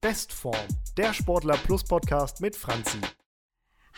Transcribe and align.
Bestform, 0.00 0.54
der 0.96 1.12
Sportler 1.12 1.56
Plus 1.56 1.82
Podcast 1.82 2.40
mit 2.40 2.54
Franzi. 2.54 2.98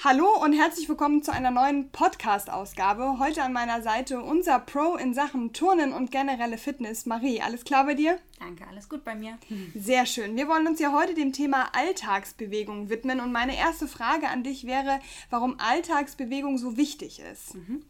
Hallo 0.02 0.42
und 0.42 0.54
herzlich 0.54 0.88
willkommen 0.88 1.22
zu 1.22 1.30
einer 1.30 1.50
neuen 1.50 1.92
Podcast-Ausgabe. 1.92 3.18
Heute 3.18 3.42
an 3.42 3.52
meiner 3.52 3.82
Seite 3.82 4.22
unser 4.22 4.60
Pro 4.60 4.96
in 4.96 5.12
Sachen 5.12 5.52
Turnen 5.52 5.92
und 5.92 6.10
generelle 6.10 6.56
Fitness. 6.56 7.04
Marie, 7.04 7.42
alles 7.42 7.64
klar 7.64 7.84
bei 7.84 7.92
dir? 7.92 8.18
Danke, 8.38 8.66
alles 8.66 8.88
gut 8.88 9.04
bei 9.04 9.14
mir. 9.14 9.36
Sehr 9.74 10.06
schön. 10.06 10.36
Wir 10.36 10.48
wollen 10.48 10.66
uns 10.66 10.80
ja 10.80 10.94
heute 10.94 11.12
dem 11.12 11.34
Thema 11.34 11.68
Alltagsbewegung 11.74 12.88
widmen 12.88 13.20
und 13.20 13.30
meine 13.30 13.58
erste 13.58 13.86
Frage 13.86 14.28
an 14.28 14.42
dich 14.42 14.66
wäre, 14.66 15.00
warum 15.28 15.60
Alltagsbewegung 15.60 16.56
so 16.56 16.78
wichtig 16.78 17.20
ist. 17.20 17.56
Mhm. 17.56 17.84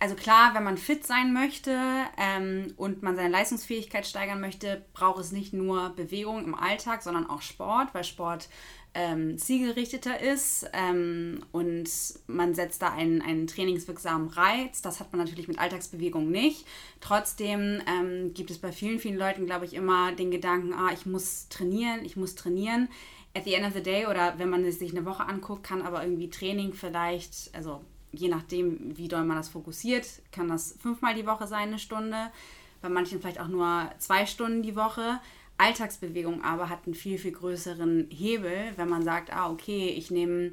Also 0.00 0.14
klar, 0.14 0.54
wenn 0.54 0.62
man 0.62 0.78
fit 0.78 1.04
sein 1.04 1.32
möchte 1.32 1.76
ähm, 2.16 2.72
und 2.76 3.02
man 3.02 3.16
seine 3.16 3.30
Leistungsfähigkeit 3.30 4.06
steigern 4.06 4.40
möchte, 4.40 4.84
braucht 4.92 5.18
es 5.18 5.32
nicht 5.32 5.52
nur 5.52 5.90
Bewegung 5.90 6.44
im 6.44 6.54
Alltag, 6.54 7.02
sondern 7.02 7.28
auch 7.28 7.42
Sport, 7.42 7.94
weil 7.94 8.04
Sport 8.04 8.48
ähm, 8.94 9.38
zielgerichteter 9.38 10.20
ist 10.20 10.70
ähm, 10.72 11.44
und 11.50 11.90
man 12.28 12.54
setzt 12.54 12.80
da 12.80 12.92
einen, 12.92 13.22
einen 13.22 13.48
trainingswirksamen 13.48 14.28
Reiz. 14.28 14.82
Das 14.82 15.00
hat 15.00 15.12
man 15.12 15.20
natürlich 15.20 15.48
mit 15.48 15.58
Alltagsbewegung 15.58 16.30
nicht. 16.30 16.64
Trotzdem 17.00 17.82
ähm, 17.86 18.34
gibt 18.34 18.50
es 18.50 18.58
bei 18.58 18.70
vielen, 18.70 19.00
vielen 19.00 19.18
Leuten, 19.18 19.46
glaube 19.46 19.64
ich, 19.64 19.74
immer 19.74 20.12
den 20.12 20.30
Gedanken, 20.30 20.74
ah, 20.74 20.90
ich 20.92 21.06
muss 21.06 21.48
trainieren, 21.48 22.04
ich 22.04 22.16
muss 22.16 22.36
trainieren. 22.36 22.88
At 23.36 23.44
the 23.44 23.54
end 23.54 23.66
of 23.66 23.74
the 23.74 23.82
day 23.82 24.06
oder 24.06 24.38
wenn 24.38 24.48
man 24.48 24.70
sich 24.70 24.92
eine 24.92 25.04
Woche 25.04 25.26
anguckt, 25.26 25.64
kann 25.64 25.82
aber 25.82 26.02
irgendwie 26.02 26.30
Training 26.30 26.72
vielleicht, 26.72 27.54
also 27.54 27.84
je 28.12 28.28
nachdem, 28.28 28.96
wie 28.96 29.08
doll 29.08 29.24
man 29.24 29.36
das 29.36 29.48
fokussiert, 29.48 30.06
kann 30.32 30.48
das 30.48 30.76
fünfmal 30.80 31.14
die 31.14 31.26
Woche 31.26 31.46
sein, 31.46 31.68
eine 31.68 31.78
Stunde. 31.78 32.30
Bei 32.80 32.88
manchen 32.88 33.20
vielleicht 33.20 33.40
auch 33.40 33.48
nur 33.48 33.90
zwei 33.98 34.26
Stunden 34.26 34.62
die 34.62 34.76
Woche. 34.76 35.20
Alltagsbewegung 35.58 36.44
aber 36.44 36.68
hat 36.68 36.86
einen 36.86 36.94
viel, 36.94 37.18
viel 37.18 37.32
größeren 37.32 38.08
Hebel, 38.10 38.72
wenn 38.76 38.88
man 38.88 39.02
sagt, 39.02 39.32
ah, 39.32 39.50
okay, 39.50 39.88
ich 39.88 40.10
nehme 40.10 40.52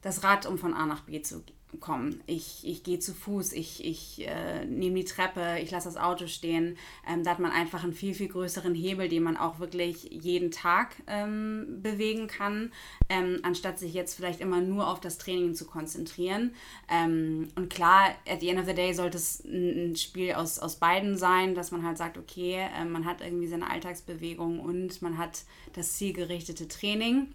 das 0.00 0.24
Rad, 0.24 0.46
um 0.46 0.58
von 0.58 0.74
A 0.74 0.86
nach 0.86 1.02
B 1.02 1.20
zu 1.20 1.44
kommen. 1.80 2.22
Ich, 2.26 2.66
ich 2.66 2.82
gehe 2.82 2.98
zu 2.98 3.12
Fuß, 3.12 3.52
ich, 3.52 3.84
ich 3.84 4.26
äh, 4.26 4.64
nehme 4.64 4.96
die 4.96 5.04
Treppe, 5.04 5.58
ich 5.62 5.70
lasse 5.70 5.88
das 5.88 5.96
Auto 5.96 6.26
stehen. 6.26 6.76
Ähm, 7.06 7.24
da 7.24 7.32
hat 7.32 7.38
man 7.38 7.52
einfach 7.52 7.84
einen 7.84 7.92
viel, 7.92 8.14
viel 8.14 8.28
größeren 8.28 8.74
Hebel, 8.74 9.08
den 9.08 9.22
man 9.22 9.36
auch 9.36 9.58
wirklich 9.58 10.04
jeden 10.10 10.50
Tag 10.50 10.96
ähm, 11.06 11.78
bewegen 11.82 12.26
kann, 12.26 12.72
ähm, 13.08 13.40
anstatt 13.42 13.78
sich 13.78 13.92
jetzt 13.92 14.14
vielleicht 14.14 14.40
immer 14.40 14.60
nur 14.60 14.88
auf 14.88 15.00
das 15.00 15.18
Training 15.18 15.54
zu 15.54 15.66
konzentrieren. 15.66 16.54
Ähm, 16.90 17.48
und 17.54 17.68
klar, 17.68 18.14
at 18.26 18.40
the 18.40 18.48
end 18.48 18.60
of 18.60 18.66
the 18.66 18.74
day 18.74 18.94
sollte 18.94 19.18
es 19.18 19.44
ein, 19.44 19.92
ein, 19.92 19.96
Spiel 19.96 20.32
aus, 20.32 20.58
aus 20.58 20.76
beiden 20.76 21.16
sein, 21.16 21.54
dass 21.54 21.70
man 21.70 21.84
halt 21.84 21.98
sagt, 21.98 22.16
okay, 22.16 22.66
äh, 22.76 22.84
man 22.86 23.04
hat 23.04 23.20
irgendwie 23.20 23.46
seine 23.46 23.70
Alltagsbewegung 23.70 24.60
und 24.60 25.02
man 25.02 25.18
hat 25.18 25.42
das 25.74 25.98
zielgerichtete 25.98 26.66
Training 26.66 27.34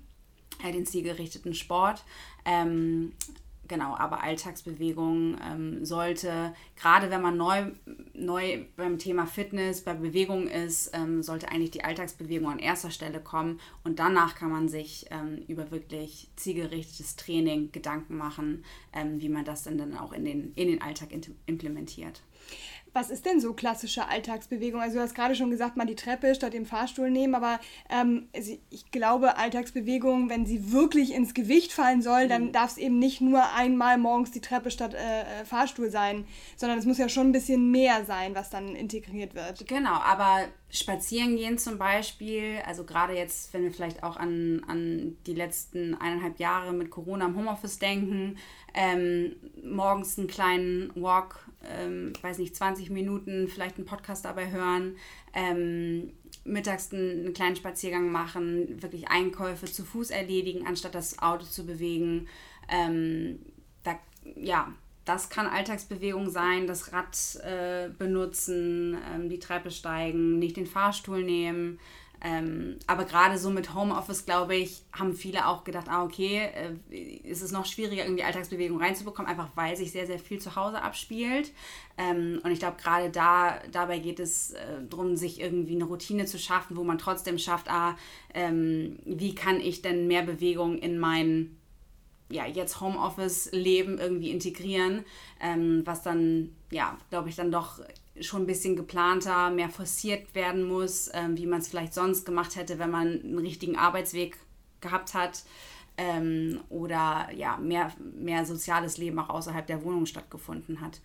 äh, 0.64 0.72
den 0.72 0.86
zielgerichteten 0.86 1.54
Sport. 1.54 2.04
Ähm, 2.46 3.14
genau, 3.68 3.96
aber 3.96 4.24
Alltagsbewegung 4.24 5.38
ähm, 5.44 5.86
sollte, 5.86 6.54
gerade 6.76 7.10
wenn 7.12 7.22
man 7.22 7.38
neu, 7.38 7.72
neu 8.14 8.66
beim 8.76 8.98
Thema 8.98 9.26
Fitness, 9.26 9.82
bei 9.82 9.94
Bewegung 9.94 10.48
ist, 10.48 10.92
ähm, 10.94 11.24
sollte 11.24 11.50
eigentlich 11.50 11.72
die 11.72 11.84
Alltagsbewegung 11.84 12.50
an 12.50 12.60
erster 12.60 12.92
Stelle 12.92 13.20
kommen 13.20 13.60
und 13.84 14.00
danach 14.00 14.36
kann 14.36 14.52
man 14.52 14.70
sich 14.70 15.06
ähm, 15.12 15.44
über 15.48 15.72
wirklich 15.72 16.30
zielgerichtetes 16.36 17.16
Training 17.16 17.72
Gedanken 17.72 18.18
machen, 18.18 18.64
ähm, 18.94 19.22
wie 19.22 19.30
man 19.30 19.46
das 19.46 19.64
dann 19.64 19.98
auch 19.98 20.14
in 20.14 20.26
den, 20.26 20.54
in 20.56 20.68
den 20.68 20.82
Alltag 20.82 21.10
implementiert. 21.46 22.22
Was 22.94 23.10
ist 23.10 23.26
denn 23.26 23.40
so 23.40 23.54
klassische 23.54 24.08
Alltagsbewegung? 24.08 24.80
Also 24.80 24.98
du 24.98 25.02
hast 25.02 25.16
gerade 25.16 25.36
schon 25.36 25.50
gesagt, 25.50 25.78
mal 25.78 25.86
die 25.86 25.96
Treppe 25.96 26.36
statt 26.36 26.54
dem 26.54 26.66
Fahrstuhl 26.66 27.10
nehmen, 27.10 27.36
aber 27.36 27.60
ähm, 27.90 28.28
ich 28.70 28.92
glaube, 28.92 29.38
Alltagsbewegung, 29.38 30.30
wenn 30.30 30.46
sie 30.46 30.72
wirklich 30.72 31.14
ins 31.14 31.34
Gewicht 31.34 31.74
fallen 31.74 32.02
soll, 32.02 32.28
dann 32.28 32.46
mhm. 32.46 32.52
darf 32.52 32.72
es 32.72 32.78
eben 32.78 33.00
nicht 33.00 33.20
nur 33.20 33.44
einmal 33.54 33.98
morgens 33.98 34.32
die 34.32 34.42
Treppe 34.42 34.70
statt 34.70 34.94
äh, 34.94 35.22
äh, 35.42 35.46
Fahrstuhl 35.46 35.90
sein, 35.90 36.26
sondern 36.56 36.78
es 36.78 36.86
muss 36.86 37.00
ja 37.00 37.10
schon 37.10 37.30
ein 37.30 37.34
bisschen 37.34 37.72
mehr 37.72 38.06
sein, 38.06 38.36
was 38.36 38.50
dann 38.50 38.76
integriert 38.76 39.34
wird. 39.34 39.68
Genau, 39.68 39.96
aber 39.96 40.46
spazieren 40.74 41.38
gehen 41.38 41.58
zum 41.58 41.78
Beispiel, 41.78 42.58
also 42.66 42.84
gerade 42.84 43.14
jetzt, 43.14 43.54
wenn 43.54 43.64
wir 43.64 43.72
vielleicht 43.72 44.04
auch 44.04 44.18
an, 44.18 44.64
an 44.68 45.18
die 45.28 45.36
letzten 45.36 45.94
eineinhalb 45.94 46.40
Jahre 46.40 46.74
mit 46.74 46.90
Corona 46.90 47.28
im 47.28 47.36
Homeoffice 47.36 47.80
denken, 47.80 48.38
ähm, 48.74 49.36
morgens 49.64 50.18
einen 50.18 50.28
kleinen 50.28 50.92
Walk 50.96 51.46
ähm, 51.70 52.14
weiß 52.22 52.40
nicht, 52.40 52.56
20 52.56 52.90
Minuten 52.90 53.48
vielleicht 53.48 53.78
einen 53.78 53.86
Podcast 53.86 54.26
dabei 54.26 54.52
hören, 54.52 54.98
ähm, 55.34 56.12
mittags 56.44 56.92
einen, 56.92 57.26
einen, 57.26 57.34
kleinen 57.34 57.56
Spaziergang 57.56 58.12
machen, 58.12 58.82
wirklich 58.82 59.08
Einkäufe 59.10 59.66
zu 59.66 59.84
Fuß 59.84 60.10
erledigen, 60.12 60.68
anstatt 60.68 60.96
das 60.96 61.20
Auto 61.20 61.46
zu 61.46 61.66
bewegen. 61.66 62.28
Ähm, 62.70 63.40
da, 63.84 63.98
ja, 64.36 64.74
das 65.06 65.30
kann 65.30 65.48
Alltagsbewegung 65.48 66.30
sein, 66.30 66.68
das 66.68 66.94
Rad 66.94 67.36
äh, 67.44 67.90
benutzen, 67.90 68.98
ähm, 69.14 69.30
die 69.30 69.40
Treppe 69.40 69.72
steigen, 69.72 70.40
nicht 70.40 70.58
den 70.58 70.68
Fahrstuhl 70.68 71.24
nehmen. 71.24 71.80
Ähm, 72.26 72.78
aber 72.88 73.04
gerade 73.04 73.38
so 73.38 73.50
mit 73.50 73.74
Homeoffice, 73.74 74.26
glaube 74.26 74.56
ich, 74.56 74.84
haben 74.94 75.14
viele 75.14 75.46
auch 75.46 75.66
gedacht, 75.66 75.90
ah, 75.90 76.06
okay, 76.06 76.50
äh, 76.90 76.96
ist 76.96 77.42
es 77.42 77.52
noch 77.52 77.66
schwieriger, 77.66 78.06
irgendwie 78.06 78.24
Alltagsbewegung 78.24 78.80
reinzubekommen, 78.80 79.30
einfach 79.30 79.50
weil 79.56 79.76
sich 79.76 79.92
sehr, 79.92 80.08
sehr 80.08 80.20
viel 80.20 80.40
zu 80.40 80.56
Hause 80.56 80.82
abspielt. 80.82 81.52
Ähm, 81.98 82.40
und 82.42 82.52
ich 82.52 82.60
glaube, 82.60 82.78
gerade 82.82 83.10
da, 83.10 83.60
dabei 83.74 84.00
geht 84.00 84.22
es 84.22 84.52
äh, 84.52 84.86
darum, 84.90 85.18
sich 85.18 85.42
irgendwie 85.42 85.76
eine 85.76 85.84
Routine 85.84 86.26
zu 86.26 86.40
schaffen, 86.40 86.78
wo 86.78 86.86
man 86.86 86.98
trotzdem 86.98 87.38
schafft, 87.38 87.70
ah, 87.70 87.98
ähm, 88.34 89.00
wie 89.04 89.36
kann 89.36 89.60
ich 89.60 89.82
denn 89.82 90.08
mehr 90.08 90.24
Bewegung 90.24 90.78
in 90.78 91.00
mein 91.00 91.58
ja, 92.30 92.46
jetzt 92.46 92.82
Homeoffice-Leben 92.82 94.00
irgendwie 94.00 94.32
integrieren, 94.32 95.06
ähm, 95.40 95.82
was 95.86 96.02
dann, 96.02 96.56
ja, 96.72 96.98
glaube 97.10 97.30
ich, 97.30 97.36
dann 97.36 97.52
doch 97.52 97.80
schon 98.22 98.44
ein 98.44 98.48
bisschen 98.48 98.76
geplanter, 98.76 99.50
mehr 99.50 99.70
forciert 99.70 100.34
werden 100.36 100.64
muss, 100.64 101.10
ähm, 101.14 101.38
wie 101.38 101.48
man 101.48 101.60
es 101.60 101.68
vielleicht 101.68 101.94
sonst 101.94 102.26
gemacht 102.26 102.56
hätte, 102.56 102.80
wenn 102.80 102.92
man 102.92 103.22
einen 103.22 103.40
richtigen 103.40 103.76
Arbeitsweg 103.76 104.38
gehabt 104.82 105.14
hat 105.14 105.44
ähm, 105.98 106.60
oder 106.70 107.30
ja, 107.36 107.58
mehr, 107.58 107.92
mehr 108.00 108.46
soziales 108.46 108.98
Leben 108.98 109.20
auch 109.20 109.30
außerhalb 109.30 109.66
der 109.66 109.84
Wohnung 109.84 110.06
stattgefunden 110.06 110.82
hat. 110.82 111.00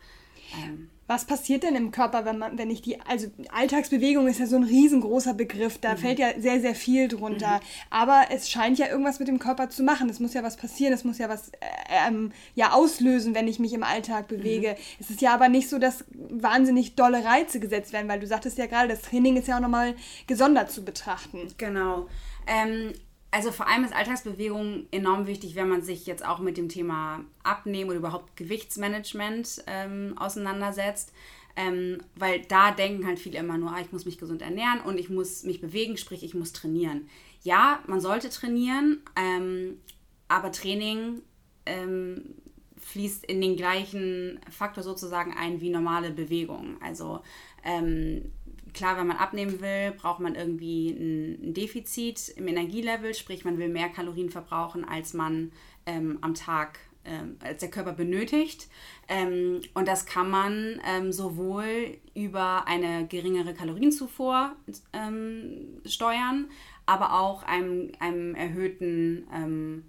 Ähm, 0.64 0.91
was 1.09 1.25
passiert 1.25 1.62
denn 1.62 1.75
im 1.75 1.91
Körper, 1.91 2.26
wenn 2.26 2.36
man, 2.36 2.59
wenn 2.59 2.70
ich 2.70 2.82
die, 2.82 3.00
also 3.00 3.28
Alltagsbewegung 3.50 4.28
ist 4.28 4.41
ja 4.41 4.47
so 4.47 4.56
ein 4.56 4.62
riesengroßer 4.62 5.32
Begriff, 5.32 5.78
da 5.78 5.92
mhm. 5.92 5.97
fällt 5.97 6.19
ja 6.19 6.38
sehr, 6.38 6.60
sehr 6.60 6.75
viel 6.75 7.09
drunter. 7.09 7.56
Mhm. 7.56 7.60
Aber 7.88 8.25
es 8.31 8.50
scheint 8.50 8.78
ja 8.78 8.88
irgendwas 8.88 9.19
mit 9.19 9.26
dem 9.26 9.38
Körper 9.38 9.70
zu 9.70 9.82
machen. 9.82 10.10
Es 10.10 10.20
muss 10.20 10.34
ja 10.34 10.42
was 10.42 10.59
passieren, 10.59 10.92
es 10.92 11.04
muss 11.04 11.16
ja 11.16 11.31
was 11.31 11.48
äh, 11.48 12.09
ähm, 12.09 12.31
ja, 12.54 12.72
auslösen, 12.72 13.34
wenn 13.34 13.48
ich 13.48 13.59
mich 13.59 13.72
im 13.72 13.84
Alltag 13.84 14.28
bewege. 14.28 14.72
Mhm. 14.72 14.82
Es 15.00 15.09
ist 15.09 15.22
ja 15.22 15.32
aber 15.32 15.48
nicht 15.48 15.70
so, 15.70 15.78
dass 15.78 16.04
wahnsinnig 16.12 16.94
dolle 16.94 17.25
Reize 17.25 17.59
gesetzt 17.59 17.94
werden, 17.94 18.09
weil 18.09 18.20
du 18.20 18.26
sagtest 18.26 18.59
ja 18.59 18.66
gerade, 18.66 18.88
das 18.88 19.00
Training 19.00 19.38
ist 19.38 19.48
ja 19.48 19.56
auch 19.56 19.62
nochmal 19.62 19.94
gesondert 20.26 20.70
zu 20.70 20.84
betrachten. 20.84 21.48
Genau. 21.56 22.06
Ähm, 22.47 22.92
also 23.31 23.53
vor 23.53 23.69
allem 23.69 23.84
ist 23.84 23.94
Alltagsbewegung 23.94 24.87
enorm 24.91 25.27
wichtig, 25.27 25.55
wenn 25.55 25.69
man 25.69 25.83
sich 25.83 26.06
jetzt 26.06 26.25
auch 26.25 26.39
mit 26.39 26.56
dem 26.56 26.69
Thema 26.69 27.25
Abnehmen 27.43 27.91
oder 27.91 27.99
überhaupt 27.99 28.37
Gewichtsmanagement 28.37 29.65
ähm, 29.66 30.15
auseinandersetzt. 30.16 31.12
Ähm, 31.56 31.99
weil 32.15 32.43
da 32.43 32.71
denken 32.71 33.05
halt 33.05 33.19
viele 33.19 33.39
immer 33.39 33.59
nur, 33.59 33.72
ah, 33.72 33.81
ich 33.81 33.91
muss 33.91 34.05
mich 34.05 34.19
gesund 34.19 34.43
ernähren 34.43 34.81
und 34.81 34.97
ich 34.97 35.11
muss 35.11 35.43
mich 35.43 35.61
bewegen, 35.61 35.97
sprich 35.97 36.22
ich 36.22 36.34
muss 36.34 36.53
trainieren. 36.53 37.09
Ja, 37.43 37.83
man 37.89 38.00
sollte 38.00 38.31
trainieren, 38.31 39.03
ähm, 39.16 39.81
aber 40.28 40.53
Training 40.53 41.21
ähm, 41.66 42.37
fließt 42.77 43.25
in 43.25 43.41
den 43.41 43.56
gleichen 43.56 44.41
Faktor 44.50 44.84
sozusagen 44.84 45.34
ein 45.37 45.60
wie 45.60 45.71
normale 45.71 46.12
Bewegung. 46.12 46.81
Also 46.81 47.21
ähm, 47.65 48.33
klar, 48.72 48.96
wenn 48.96 49.06
man 49.06 49.16
abnehmen 49.16 49.60
will, 49.60 49.92
braucht 49.92 50.20
man 50.20 50.34
irgendwie 50.34 50.90
ein, 50.90 51.54
Defizit 51.54 52.28
im 52.36 52.48
Energielevel, 52.48 53.15
sprich 53.15 53.44
man 53.44 53.59
will 53.59 53.68
mehr 53.68 53.88
Kalorien 53.88 54.30
verbrauchen, 54.30 54.84
als 54.84 55.15
man 55.15 55.53
ähm, 55.86 56.18
am 56.20 56.34
Tag 56.34 56.78
ähm, 57.04 57.36
als 57.42 57.60
der 57.60 57.70
Körper 57.70 57.92
benötigt. 57.92 58.68
Ähm, 59.09 59.60
und 59.74 59.88
das 59.88 60.06
kann 60.06 60.30
man 60.30 60.80
ähm, 60.86 61.12
sowohl 61.12 61.97
über 62.15 62.66
eine 62.66 63.06
geringere 63.06 63.54
Kalorienzufuhr 63.54 64.54
ähm, 64.92 65.80
steuern, 65.86 66.50
aber 66.86 67.18
auch 67.18 67.42
einem, 67.44 67.92
einem 67.98 68.34
erhöhten 68.34 69.26
ähm, 69.34 69.84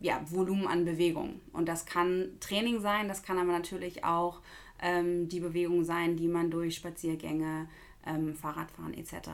ja, 0.00 0.20
Volumen 0.30 0.66
an 0.66 0.84
Bewegung. 0.84 1.40
Und 1.52 1.68
das 1.68 1.86
kann 1.86 2.32
Training 2.40 2.80
sein, 2.80 3.08
das 3.08 3.22
kann 3.22 3.38
aber 3.38 3.52
natürlich 3.52 4.04
auch 4.04 4.40
ähm, 4.80 5.28
die 5.28 5.40
Bewegung 5.40 5.84
sein, 5.84 6.16
die 6.16 6.28
man 6.28 6.50
durch 6.50 6.76
Spaziergänge 6.76 7.68
ähm, 8.06 8.34
Fahrradfahren 8.34 8.94
etc. 8.94 9.30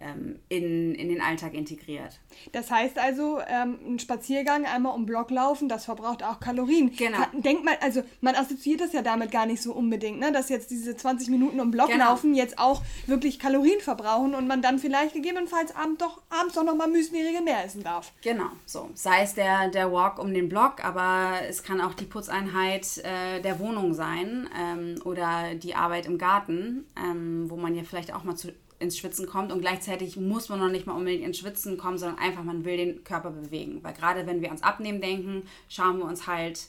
ähm, 0.00 0.38
in, 0.48 0.94
in 0.94 1.08
den 1.08 1.20
Alltag 1.20 1.54
integriert. 1.54 2.18
Das 2.52 2.70
heißt 2.70 2.98
also, 2.98 3.38
ähm, 3.48 3.78
ein 3.86 3.98
Spaziergang 3.98 4.66
einmal 4.66 4.94
um 4.94 5.06
Block 5.06 5.30
laufen, 5.30 5.68
das 5.68 5.84
verbraucht 5.84 6.22
auch 6.22 6.40
Kalorien. 6.40 6.94
Genau. 6.96 7.18
Denkt 7.32 7.64
man, 7.64 7.74
also 7.80 8.02
man 8.20 8.34
assoziiert 8.34 8.80
das 8.80 8.92
ja 8.92 9.02
damit 9.02 9.30
gar 9.30 9.46
nicht 9.46 9.62
so 9.62 9.72
unbedingt, 9.72 10.18
ne? 10.18 10.32
dass 10.32 10.48
jetzt 10.48 10.70
diese 10.70 10.96
20 10.96 11.28
Minuten 11.28 11.60
um 11.60 11.70
Block 11.70 11.88
Genau. 11.88 12.06
laufen 12.06 12.34
jetzt 12.34 12.58
auch 12.58 12.82
wirklich 13.06 13.38
Kalorien 13.38 13.80
verbrauchen 13.80 14.34
und 14.34 14.46
man 14.48 14.62
dann 14.62 14.78
vielleicht 14.78 15.14
gegebenenfalls 15.14 15.74
abend 15.76 16.00
doch, 16.00 16.20
abends 16.28 16.54
doch 16.54 16.64
nochmal 16.64 16.88
Müsli-Riegel 16.88 17.42
mehr 17.42 17.64
essen 17.64 17.82
darf. 17.82 18.12
Genau, 18.22 18.50
so. 18.66 18.90
Sei 18.94 19.22
es 19.22 19.34
der, 19.34 19.68
der 19.68 19.92
Walk 19.92 20.18
um 20.18 20.34
den 20.34 20.48
Block, 20.48 20.84
aber 20.84 21.32
es 21.48 21.62
kann 21.62 21.80
auch 21.80 21.94
die 21.94 22.04
Putzeinheit 22.04 22.98
äh, 22.98 23.40
der 23.40 23.60
Wohnung 23.60 23.94
sein 23.94 24.48
ähm, 24.58 24.96
oder 25.04 25.54
die 25.54 25.74
Arbeit 25.74 26.06
im 26.06 26.18
Garten, 26.18 26.86
ähm, 26.96 27.46
wo 27.48 27.56
man 27.56 27.74
ja 27.74 27.82
vielleicht 27.84 28.12
auch 28.12 28.24
mal 28.24 28.34
zu, 28.34 28.52
ins 28.78 28.98
Schwitzen 28.98 29.26
kommt 29.26 29.52
und 29.52 29.60
gleichzeitig 29.60 30.16
muss 30.16 30.48
man 30.48 30.58
noch 30.58 30.70
nicht 30.70 30.86
mal 30.86 30.94
unbedingt 30.94 31.24
ins 31.24 31.38
Schwitzen 31.38 31.78
kommen, 31.78 31.98
sondern 31.98 32.18
einfach, 32.18 32.42
man 32.42 32.64
will 32.64 32.76
den 32.76 33.04
Körper 33.04 33.30
bewegen. 33.30 33.82
Weil 33.82 33.94
gerade 33.94 34.26
wenn 34.26 34.40
wir 34.40 34.48
ans 34.48 34.62
Abnehmen 34.62 35.00
denken, 35.00 35.42
schauen 35.68 35.98
wir 35.98 36.06
uns 36.06 36.26
halt, 36.26 36.66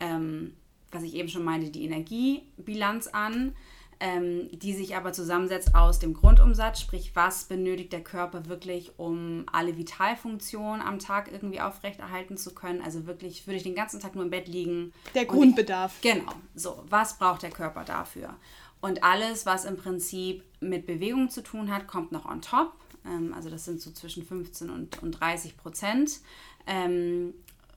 ähm, 0.00 0.54
was 0.90 1.02
ich 1.02 1.14
eben 1.14 1.28
schon 1.28 1.44
meinte, 1.44 1.70
die 1.70 1.84
Energiebilanz 1.84 3.08
an 3.08 3.54
ähm, 4.02 4.48
die 4.50 4.74
sich 4.74 4.96
aber 4.96 5.12
zusammensetzt 5.12 5.76
aus 5.76 6.00
dem 6.00 6.12
Grundumsatz, 6.12 6.80
sprich, 6.80 7.12
was 7.14 7.44
benötigt 7.44 7.92
der 7.92 8.02
Körper 8.02 8.46
wirklich, 8.46 8.90
um 8.98 9.46
alle 9.52 9.78
Vitalfunktionen 9.78 10.82
am 10.82 10.98
Tag 10.98 11.30
irgendwie 11.30 11.60
aufrechterhalten 11.60 12.36
zu 12.36 12.52
können. 12.52 12.82
Also 12.82 13.06
wirklich, 13.06 13.46
würde 13.46 13.58
ich 13.58 13.62
den 13.62 13.76
ganzen 13.76 14.00
Tag 14.00 14.16
nur 14.16 14.24
im 14.24 14.30
Bett 14.30 14.48
liegen. 14.48 14.92
Der 15.14 15.22
und 15.22 15.28
Grundbedarf. 15.28 15.94
Ich, 16.02 16.12
genau, 16.12 16.32
so, 16.56 16.82
was 16.88 17.16
braucht 17.16 17.42
der 17.42 17.50
Körper 17.50 17.84
dafür? 17.84 18.34
Und 18.82 19.04
alles, 19.04 19.46
was 19.46 19.64
im 19.64 19.76
Prinzip 19.76 20.44
mit 20.60 20.86
Bewegung 20.86 21.30
zu 21.30 21.42
tun 21.42 21.72
hat, 21.72 21.86
kommt 21.86 22.12
noch 22.12 22.26
on 22.26 22.42
top. 22.42 22.72
Ähm, 23.06 23.32
also 23.32 23.48
das 23.48 23.64
sind 23.64 23.80
so 23.80 23.92
zwischen 23.92 24.26
15 24.26 24.68
und, 24.68 25.02
und 25.02 25.12
30 25.12 25.56
Prozent. 25.56 26.20
Ähm, 26.66 27.32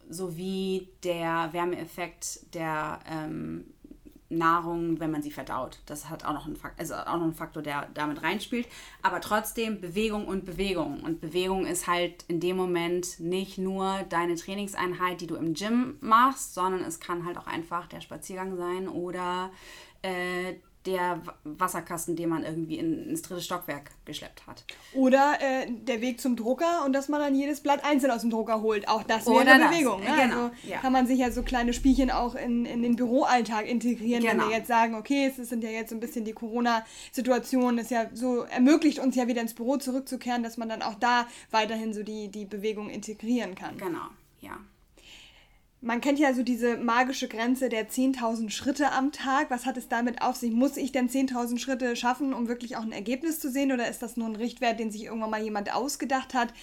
sowie 0.09 0.89
der 1.03 1.49
Wärmeeffekt 1.53 2.53
der 2.53 2.99
ähm, 3.07 3.65
Nahrung, 4.29 4.99
wenn 4.99 5.11
man 5.11 5.21
sie 5.21 5.29
verdaut. 5.29 5.79
Das 5.85 6.09
hat 6.09 6.25
auch 6.25 6.33
noch 6.33 6.47
einen 6.47 6.55
Faktor, 6.55 6.79
also 6.79 6.95
auch 6.95 7.17
noch 7.17 7.23
einen 7.23 7.35
Faktor, 7.35 7.61
der 7.61 7.87
damit 7.93 8.23
reinspielt. 8.23 8.67
Aber 9.03 9.21
trotzdem 9.21 9.81
Bewegung 9.81 10.27
und 10.27 10.45
Bewegung. 10.45 11.01
Und 11.01 11.21
Bewegung 11.21 11.67
ist 11.67 11.85
halt 11.85 12.23
in 12.27 12.39
dem 12.39 12.57
Moment 12.57 13.19
nicht 13.19 13.59
nur 13.59 14.03
deine 14.09 14.35
Trainingseinheit, 14.35 15.21
die 15.21 15.27
du 15.27 15.35
im 15.35 15.53
Gym 15.53 15.97
machst, 16.01 16.55
sondern 16.55 16.81
es 16.81 16.99
kann 16.99 17.25
halt 17.25 17.37
auch 17.37 17.47
einfach 17.47 17.85
der 17.85 18.01
Spaziergang 18.01 18.57
sein 18.57 18.87
oder 18.87 19.51
äh, 20.01 20.55
der 20.85 21.21
Wasserkasten, 21.43 22.15
den 22.15 22.29
man 22.29 22.43
irgendwie 22.43 22.77
in, 22.77 23.09
ins 23.09 23.21
dritte 23.21 23.41
Stockwerk 23.41 23.91
geschleppt 24.05 24.45
hat. 24.47 24.63
Oder 24.93 25.37
äh, 25.39 25.67
der 25.69 26.01
Weg 26.01 26.21
zum 26.21 26.35
Drucker 26.35 26.85
und 26.85 26.93
dass 26.93 27.09
man 27.09 27.19
dann 27.19 27.35
jedes 27.35 27.61
Blatt 27.61 27.83
einzeln 27.83 28.11
aus 28.11 28.21
dem 28.21 28.29
Drucker 28.29 28.61
holt. 28.61 28.87
Auch 28.87 29.03
das 29.03 29.25
wäre 29.25 29.45
das, 29.45 29.69
Bewegung. 29.69 30.01
Ne? 30.01 30.05
genau, 30.05 30.35
Also 30.45 30.51
ja. 30.67 30.77
kann 30.77 30.93
man 30.93 31.07
sich 31.07 31.19
ja 31.19 31.31
so 31.31 31.43
kleine 31.43 31.73
Spielchen 31.73 32.11
auch 32.11 32.35
in, 32.35 32.65
in 32.65 32.81
den 32.83 32.95
Büroalltag 32.95 33.67
integrieren, 33.67 34.23
wenn 34.23 34.31
Genau. 34.37 34.49
wir 34.49 34.57
jetzt 34.57 34.67
sagen, 34.67 34.95
okay, 34.95 35.31
es 35.37 35.49
sind 35.49 35.63
ja 35.63 35.69
jetzt 35.69 35.89
so 35.89 35.95
ein 35.95 35.99
bisschen 35.99 36.25
die 36.25 36.33
Corona-Situation, 36.33 37.77
ist 37.77 37.91
ja 37.91 38.05
so, 38.13 38.43
ermöglicht 38.43 38.99
uns 38.99 39.15
ja 39.15 39.27
wieder 39.27 39.41
ins 39.41 39.53
Büro 39.53 39.77
zurückzukehren, 39.77 40.43
dass 40.43 40.57
man 40.57 40.69
dann 40.69 40.81
auch 40.81 40.95
da 40.95 41.27
weiterhin 41.51 41.93
so 41.93 42.03
die, 42.03 42.29
die 42.29 42.45
Bewegung 42.45 42.89
integrieren 42.89 43.55
kann. 43.55 43.77
Genau, 43.77 44.07
ja. 44.41 44.57
Man 45.85 46.01
kennt 46.01 46.17
ja 46.17 46.33
so 46.33 46.41
diese 46.41 46.77
magische 46.77 47.27
Grenze 47.27 47.69
der 47.69 47.87
10.000 47.87 48.49
Schritte 48.49 48.91
am 48.91 49.11
Tag. 49.11 49.51
Was 49.51 49.67
hat 49.67 49.77
es 49.77 49.87
damit 49.87 50.19
auf 50.23 50.35
sich? 50.35 50.51
Muss 50.51 50.77
ich 50.77 50.91
denn 50.91 51.09
10.000 51.09 51.59
Schritte 51.59 51.95
schaffen, 51.95 52.33
um 52.33 52.47
wirklich 52.47 52.75
auch 52.75 52.81
ein 52.81 52.91
Ergebnis 52.91 53.39
zu 53.39 53.51
sehen? 53.51 53.71
Oder 53.71 53.87
ist 53.87 54.01
das 54.01 54.17
nur 54.17 54.27
ein 54.27 54.35
Richtwert, 54.35 54.79
den 54.79 54.89
sich 54.89 55.03
irgendwann 55.03 55.29
mal 55.29 55.43
jemand 55.43 55.71
ausgedacht 55.71 56.33
hat? 56.33 56.55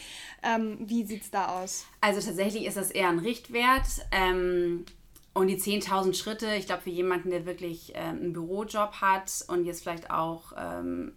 Ähm, 0.42 0.76
wie 0.80 1.06
sieht 1.06 1.22
es 1.22 1.30
da 1.30 1.62
aus? 1.62 1.86
Also 2.00 2.20
tatsächlich 2.20 2.66
ist 2.66 2.76
das 2.76 2.90
eher 2.90 3.10
ein 3.10 3.20
Richtwert. 3.20 3.86
Ähm, 4.10 4.86
und 5.34 5.46
die 5.46 5.56
10.000 5.56 6.14
Schritte, 6.14 6.56
ich 6.56 6.66
glaube, 6.66 6.82
für 6.82 6.90
jemanden, 6.90 7.30
der 7.30 7.46
wirklich 7.46 7.92
ähm, 7.94 8.16
einen 8.16 8.32
Bürojob 8.32 8.94
hat 8.94 9.44
und 9.46 9.64
jetzt 9.66 9.82
vielleicht 9.82 10.10
auch, 10.10 10.52
ähm, 10.58 11.12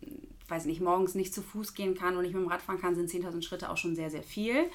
weiß 0.48 0.66
nicht, 0.66 0.80
morgens 0.80 1.16
nicht 1.16 1.34
zu 1.34 1.42
Fuß 1.42 1.74
gehen 1.74 1.96
kann 1.96 2.16
und 2.16 2.22
nicht 2.22 2.36
mit 2.36 2.44
dem 2.44 2.52
Rad 2.52 2.62
fahren 2.62 2.80
kann, 2.80 2.94
sind 2.94 3.10
10.000 3.10 3.42
Schritte 3.42 3.72
auch 3.72 3.78
schon 3.78 3.96
sehr, 3.96 4.12
sehr 4.12 4.22
viel. 4.22 4.70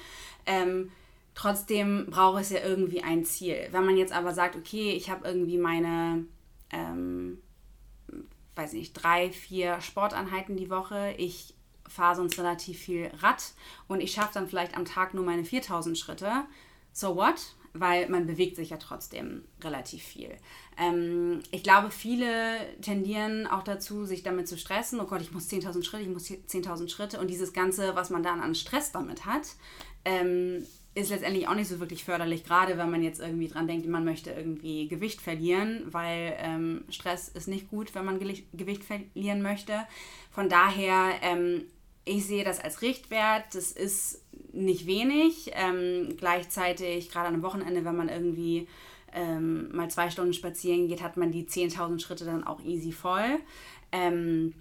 Ähm, 0.45 0.91
trotzdem 1.33 2.07
braucht 2.09 2.41
es 2.41 2.49
ja 2.49 2.59
irgendwie 2.59 3.03
ein 3.03 3.25
Ziel. 3.25 3.67
Wenn 3.71 3.85
man 3.85 3.97
jetzt 3.97 4.13
aber 4.13 4.33
sagt, 4.33 4.55
okay, 4.55 4.91
ich 4.91 5.09
habe 5.09 5.27
irgendwie 5.27 5.57
meine, 5.57 6.25
ähm, 6.71 7.39
weiß 8.55 8.73
nicht, 8.73 8.93
drei, 8.93 9.31
vier 9.31 9.81
Sporteinheiten 9.81 10.57
die 10.57 10.69
Woche, 10.69 11.13
ich 11.17 11.53
fahre 11.87 12.15
sonst 12.15 12.37
relativ 12.39 12.79
viel 12.79 13.11
Rad 13.19 13.53
und 13.87 14.01
ich 14.01 14.13
schaffe 14.13 14.33
dann 14.35 14.47
vielleicht 14.47 14.75
am 14.75 14.85
Tag 14.85 15.13
nur 15.13 15.25
meine 15.25 15.43
4000 15.43 15.97
Schritte, 15.97 16.31
so 16.93 17.15
what? 17.15 17.55
Weil 17.73 18.09
man 18.09 18.27
bewegt 18.27 18.57
sich 18.57 18.71
ja 18.71 18.77
trotzdem 18.77 19.45
relativ 19.63 20.03
viel. 20.03 20.35
Ähm, 20.77 21.41
ich 21.51 21.63
glaube, 21.63 21.89
viele 21.89 22.57
tendieren 22.81 23.47
auch 23.47 23.63
dazu, 23.63 24.05
sich 24.05 24.23
damit 24.23 24.49
zu 24.49 24.57
stressen. 24.57 24.99
Oh 24.99 25.05
Gott, 25.05 25.21
ich 25.21 25.31
muss 25.31 25.49
10.000 25.49 25.83
Schritte, 25.83 26.03
ich 26.03 26.09
muss 26.09 26.25
10.000 26.25 26.89
Schritte. 26.89 27.19
Und 27.19 27.29
dieses 27.29 27.53
Ganze, 27.53 27.95
was 27.95 28.09
man 28.09 28.23
dann 28.23 28.41
an 28.41 28.55
Stress 28.55 28.91
damit 28.91 29.25
hat, 29.25 29.47
ähm, 30.03 30.65
ist 30.93 31.09
letztendlich 31.09 31.47
auch 31.47 31.55
nicht 31.55 31.69
so 31.69 31.79
wirklich 31.79 32.03
förderlich, 32.03 32.43
gerade 32.43 32.77
wenn 32.77 32.91
man 32.91 33.01
jetzt 33.01 33.21
irgendwie 33.21 33.47
dran 33.47 33.67
denkt, 33.67 33.87
man 33.87 34.03
möchte 34.03 34.31
irgendwie 34.31 34.89
Gewicht 34.89 35.21
verlieren, 35.21 35.83
weil 35.85 36.35
ähm, 36.37 36.83
Stress 36.89 37.29
ist 37.29 37.47
nicht 37.47 37.69
gut, 37.69 37.95
wenn 37.95 38.03
man 38.03 38.19
Gewicht 38.19 38.83
verlieren 38.83 39.41
möchte. 39.41 39.73
Von 40.31 40.49
daher, 40.49 41.13
ähm, 41.21 41.63
ich 42.03 42.25
sehe 42.25 42.43
das 42.43 42.59
als 42.59 42.81
Richtwert, 42.81 43.55
das 43.55 43.71
ist 43.71 44.21
nicht 44.51 44.85
wenig. 44.85 45.51
Ähm, 45.53 46.15
gleichzeitig, 46.17 47.09
gerade 47.09 47.29
einem 47.29 47.43
Wochenende, 47.43 47.85
wenn 47.85 47.95
man 47.95 48.09
irgendwie 48.09 48.67
ähm, 49.13 49.73
mal 49.73 49.89
zwei 49.89 50.09
Stunden 50.09 50.33
spazieren 50.33 50.87
geht, 50.87 51.01
hat 51.01 51.15
man 51.15 51.31
die 51.31 51.45
10.000 51.45 51.99
Schritte 51.99 52.25
dann 52.25 52.43
auch 52.43 52.61
easy 52.63 52.91
voll. 52.91 53.39
Ähm, 53.93 54.53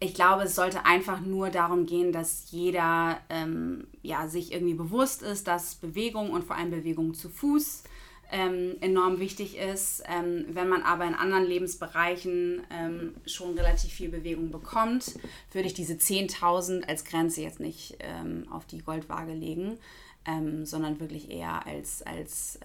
ich 0.00 0.14
glaube, 0.14 0.44
es 0.44 0.54
sollte 0.54 0.84
einfach 0.84 1.20
nur 1.20 1.50
darum 1.50 1.86
gehen, 1.86 2.12
dass 2.12 2.50
jeder 2.50 3.20
ähm, 3.28 3.88
ja, 4.02 4.28
sich 4.28 4.52
irgendwie 4.52 4.74
bewusst 4.74 5.22
ist, 5.22 5.48
dass 5.48 5.74
Bewegung 5.74 6.30
und 6.30 6.44
vor 6.44 6.56
allem 6.56 6.70
Bewegung 6.70 7.14
zu 7.14 7.28
Fuß 7.28 7.82
ähm, 8.30 8.76
enorm 8.80 9.18
wichtig 9.18 9.56
ist. 9.56 10.04
Ähm, 10.06 10.44
wenn 10.50 10.68
man 10.68 10.82
aber 10.82 11.04
in 11.04 11.14
anderen 11.14 11.44
Lebensbereichen 11.44 12.62
ähm, 12.70 13.14
schon 13.26 13.58
relativ 13.58 13.92
viel 13.92 14.08
Bewegung 14.08 14.52
bekommt, 14.52 15.18
würde 15.50 15.66
ich 15.66 15.74
diese 15.74 15.94
10.000 15.94 16.86
als 16.86 17.04
Grenze 17.04 17.42
jetzt 17.42 17.58
nicht 17.58 17.96
ähm, 17.98 18.46
auf 18.50 18.66
die 18.66 18.82
Goldwaage 18.82 19.32
legen, 19.32 19.78
ähm, 20.26 20.64
sondern 20.64 21.00
wirklich 21.00 21.30
eher 21.30 21.66
als, 21.66 22.02
als 22.02 22.60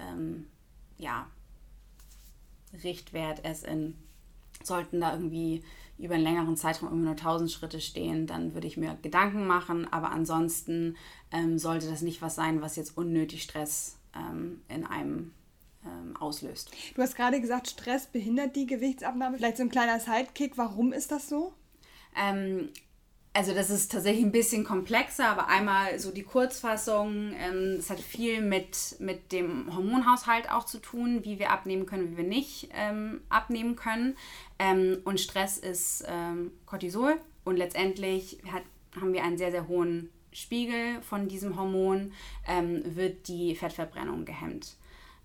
ja, 0.97 1.27
Richtwert 2.83 3.41
es 3.44 3.63
in 3.63 3.95
sollten 4.68 5.01
da 5.01 5.13
irgendwie 5.13 5.63
über 5.98 6.15
einen 6.15 6.24
längeren 6.24 6.57
Zeitraum 6.57 6.92
immer 6.92 7.04
nur 7.04 7.12
1000 7.12 7.51
Schritte 7.51 7.80
stehen, 7.80 8.27
dann 8.27 8.54
würde 8.54 8.68
ich 8.68 8.77
mir 8.77 8.98
Gedanken 9.01 9.45
machen. 9.45 9.92
Aber 9.92 10.12
ansonsten 10.12 10.98
ähm, 11.31 11.60
sollte 11.60 11.90
das 11.90 12.02
nicht 12.02 12.21
was 12.21 12.35
sein, 12.35 12.61
was 12.61 12.76
jetzt 12.76 12.97
unnötig 12.97 13.44
Stress 13.44 13.97
ähm, 14.16 14.61
in 14.68 14.85
einem 14.85 15.33
ähm, 15.85 16.16
auslöst. 16.18 16.71
Du 16.95 17.02
hast 17.02 17.16
gerade 17.16 17.40
gesagt, 17.40 17.69
Stress 17.69 18.07
behindert 18.07 18.56
die 18.56 18.66
Gewichtsabnahme. 18.66 19.37
Vielleicht 19.37 19.57
so 19.57 19.64
ein 19.64 19.69
kleiner 19.69 19.99
Sidekick. 19.99 20.57
Warum 20.57 20.94
ist 20.94 21.11
das 21.11 21.30
so? 21.30 21.54
Also 23.35 23.56
das 23.56 23.71
ist 23.71 23.92
tatsächlich 23.92 24.23
ein 24.23 24.31
bisschen 24.31 24.63
komplexer, 24.63 25.28
aber 25.28 25.47
einmal 25.47 25.97
so 25.97 26.11
die 26.11 26.21
Kurzfassung, 26.21 27.33
ähm, 27.35 27.78
es 27.80 27.90
hat 27.90 27.99
viel 27.99 28.42
mit, 28.42 28.95
mit 28.99 29.31
dem 29.31 29.75
Hormonhaushalt 29.75 30.52
auch 30.52 30.66
zu 30.66 30.78
tun, 30.78 31.21
wie 31.23 31.40
wir 31.40 31.49
abnehmen 31.49 31.87
können, 31.87 32.11
wie 32.11 32.18
wir 32.18 32.23
nicht 32.23 32.69
ähm, 32.75 33.21
abnehmen 33.30 33.75
können. 33.75 34.16
Ähm, 34.59 34.99
und 35.04 35.19
Stress 35.19 35.57
ist 35.57 36.06
Cortisol 36.68 37.16
und 37.44 37.57
letztendlich 37.57 38.37
hat, 38.52 38.63
haben 39.02 39.13
wir 39.13 39.23
einen 39.23 39.40
sehr, 39.40 39.52
sehr 39.52 39.68
hohen 39.68 40.09
Spiegel 40.31 41.02
von 41.02 41.28
diesem 41.28 41.57
Hormon, 41.57 42.11
wird 42.83 43.28
die 43.28 43.56
Fettverbrennung 43.56 44.25
gehemmt. 44.25 44.75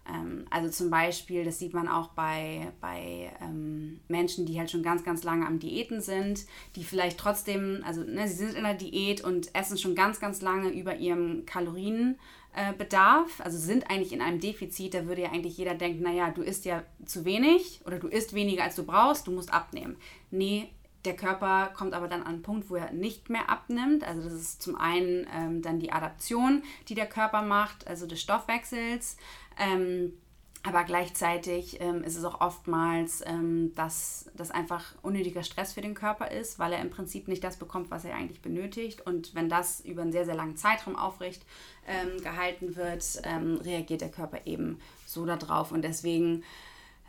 Ähm, 0.09 0.47
also 0.50 0.71
zum 0.71 0.91
Beispiel, 0.91 1.45
das 1.45 1.59
sieht 1.59 1.75
man 1.75 1.88
auch 1.88 2.09
bei, 2.09 2.73
bei 2.81 3.31
ähm, 3.43 4.00
Menschen, 4.09 4.47
die 4.47 4.59
halt 4.59 4.71
schon 4.71 4.83
ganz, 4.83 5.05
ganz 5.05 5.23
lange 5.25 5.47
am 5.47 5.59
Diäten 5.59 6.00
sind, 6.00 6.47
die 6.77 6.85
vielleicht 6.85 7.19
trotzdem, 7.19 7.83
also 7.85 8.03
ne, 8.03 8.27
sie 8.29 8.37
sind 8.37 8.55
in 8.55 8.65
der 8.65 8.75
Diät 8.75 9.23
und 9.23 9.55
essen 9.55 9.79
schon 9.79 9.95
ganz, 9.95 10.21
ganz 10.21 10.41
lange 10.41 10.71
über 10.71 10.97
ihrem 10.97 11.45
Kalorienbedarf, 11.47 13.41
also 13.41 13.59
sind 13.59 13.91
eigentlich 13.91 14.12
in 14.12 14.23
einem 14.23 14.41
Defizit, 14.41 14.95
da 14.95 15.07
würde 15.07 15.23
ja 15.23 15.33
eigentlich 15.33 15.59
jeder 15.59 15.75
denken, 15.75 16.03
naja, 16.03 16.31
du 16.31 16.43
isst 16.43 16.65
ja 16.65 16.83
zu 17.05 17.25
wenig 17.25 17.81
oder 17.85 17.99
du 17.99 18.09
isst 18.09 18.35
weniger 18.35 18.65
als 18.65 18.77
du 18.77 18.85
brauchst, 18.85 19.27
du 19.27 19.33
musst 19.33 19.53
abnehmen. 19.53 19.97
Nee, 20.31 20.69
der 21.05 21.17
Körper 21.17 21.71
kommt 21.75 21.95
aber 21.95 22.09
dann 22.09 22.23
an 22.23 22.35
einen 22.35 22.43
Punkt, 22.43 22.71
wo 22.71 22.76
er 22.76 22.93
nicht 22.93 23.31
mehr 23.31 23.49
abnimmt. 23.49 24.05
Also 24.05 24.23
das 24.23 24.33
ist 24.33 24.62
zum 24.62 24.76
einen 24.76 25.26
ähm, 25.35 25.62
dann 25.62 25.78
die 25.78 25.93
Adaption, 25.93 26.62
die 26.88 26.95
der 26.95 27.07
Körper 27.07 27.43
macht, 27.43 27.87
also 27.87 28.07
des 28.07 28.21
Stoffwechsels. 28.21 29.17
Ähm, 29.59 30.12
aber 30.64 30.83
gleichzeitig 30.83 31.81
ähm, 31.81 32.02
ist 32.02 32.17
es 32.17 32.25
auch 32.25 32.40
oftmals, 32.40 33.23
ähm, 33.25 33.73
dass 33.76 34.28
das 34.35 34.50
einfach 34.50 34.85
unnötiger 35.02 35.45
Stress 35.45 35.73
für 35.73 35.81
den 35.81 35.95
Körper 35.95 36.31
ist, 36.33 36.59
weil 36.59 36.73
er 36.73 36.81
im 36.81 36.90
Prinzip 36.90 37.28
nicht 37.28 37.45
das 37.45 37.59
bekommt, 37.59 37.93
was 37.93 38.05
er 38.05 38.17
eigentlich 38.17 38.43
benötigt. 38.43 39.00
Und 39.07 39.35
wenn 39.37 39.49
das 39.49 39.81
über 39.81 40.02
einen 40.02 40.12
sehr, 40.12 40.25
sehr 40.25 40.35
langen 40.35 40.57
Zeitraum 40.57 40.97
aufrecht 40.97 41.47
ähm, 41.87 42.21
gehalten 42.23 42.75
wird, 42.75 43.05
ähm, 43.23 43.59
reagiert 43.62 44.00
der 44.00 44.11
Körper 44.11 44.47
eben 44.47 44.81
so 45.07 45.25
darauf. 45.25 45.71
Und 45.71 45.83
deswegen 45.83 46.43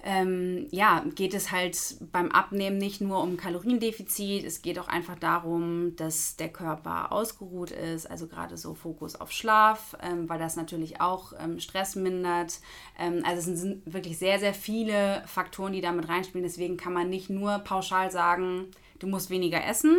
ähm, 0.03 0.67
ja, 0.71 1.03
geht 1.15 1.33
es 1.33 1.51
halt 1.51 1.97
beim 2.11 2.31
Abnehmen 2.31 2.77
nicht 2.77 3.01
nur 3.01 3.21
um 3.21 3.35
Kaloriendefizit, 3.35 4.45
es 4.45 4.61
geht 4.61 4.79
auch 4.79 4.87
einfach 4.87 5.19
darum, 5.19 5.95
dass 5.97 6.37
der 6.37 6.49
Körper 6.49 7.11
ausgeruht 7.11 7.71
ist, 7.71 8.09
also 8.09 8.27
gerade 8.27 8.55
so 8.55 8.73
Fokus 8.73 9.15
auf 9.15 9.31
Schlaf, 9.31 9.97
ähm, 10.01 10.29
weil 10.29 10.39
das 10.39 10.55
natürlich 10.55 11.01
auch 11.01 11.33
ähm, 11.37 11.59
Stress 11.59 11.95
mindert. 11.95 12.59
Ähm, 12.97 13.23
also 13.25 13.51
es 13.51 13.59
sind 13.59 13.93
wirklich 13.93 14.17
sehr, 14.17 14.39
sehr 14.39 14.53
viele 14.53 15.21
Faktoren, 15.25 15.73
die 15.73 15.81
damit 15.81 16.07
reinspielen. 16.07 16.43
Deswegen 16.43 16.77
kann 16.77 16.93
man 16.93 17.09
nicht 17.09 17.29
nur 17.29 17.59
pauschal 17.59 18.09
sagen, 18.09 18.67
du 18.99 19.07
musst 19.07 19.29
weniger 19.29 19.65
essen, 19.65 19.97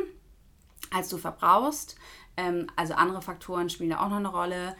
als 0.90 1.10
du 1.10 1.18
verbrauchst. 1.18 1.96
Ähm, 2.38 2.68
also 2.74 2.94
andere 2.94 3.20
Faktoren 3.20 3.68
spielen 3.68 3.90
da 3.90 4.00
auch 4.00 4.08
noch 4.08 4.16
eine 4.16 4.28
Rolle 4.28 4.76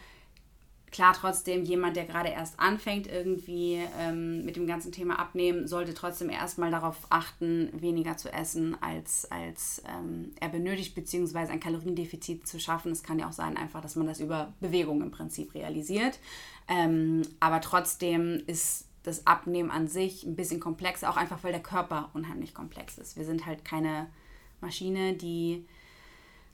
klar, 0.91 1.13
trotzdem 1.13 1.63
jemand, 1.63 1.95
der 1.95 2.05
gerade 2.05 2.29
erst 2.29 2.59
anfängt, 2.59 3.07
irgendwie 3.07 3.81
ähm, 3.99 4.43
mit 4.43 4.55
dem 4.55 4.67
ganzen 4.67 4.91
Thema 4.91 5.19
abnehmen, 5.19 5.67
sollte 5.67 5.93
trotzdem 5.93 6.29
erstmal 6.29 6.69
darauf 6.69 6.97
achten, 7.09 7.69
weniger 7.73 8.17
zu 8.17 8.31
essen, 8.31 8.75
als, 8.81 9.29
als 9.31 9.81
ähm, 9.87 10.33
er 10.39 10.49
benötigt, 10.49 10.93
beziehungsweise 10.93 11.51
ein 11.51 11.59
Kaloriendefizit 11.59 12.45
zu 12.45 12.59
schaffen. 12.59 12.91
Es 12.91 13.03
kann 13.03 13.19
ja 13.19 13.29
auch 13.29 13.33
sein, 13.33 13.57
einfach, 13.57 13.81
dass 13.81 13.95
man 13.95 14.07
das 14.07 14.19
über 14.19 14.53
Bewegung 14.59 15.01
im 15.01 15.11
Prinzip 15.11 15.55
realisiert. 15.55 16.19
Ähm, 16.67 17.21
aber 17.39 17.61
trotzdem 17.61 18.43
ist 18.47 18.87
das 19.03 19.25
Abnehmen 19.25 19.71
an 19.71 19.87
sich 19.87 20.23
ein 20.23 20.35
bisschen 20.35 20.59
komplexer, 20.59 21.09
auch 21.09 21.17
einfach, 21.17 21.43
weil 21.43 21.53
der 21.53 21.63
Körper 21.63 22.11
unheimlich 22.13 22.53
komplex 22.53 22.97
ist. 22.97 23.17
Wir 23.17 23.25
sind 23.25 23.45
halt 23.45 23.65
keine 23.65 24.07
Maschine, 24.59 25.13
die 25.13 25.65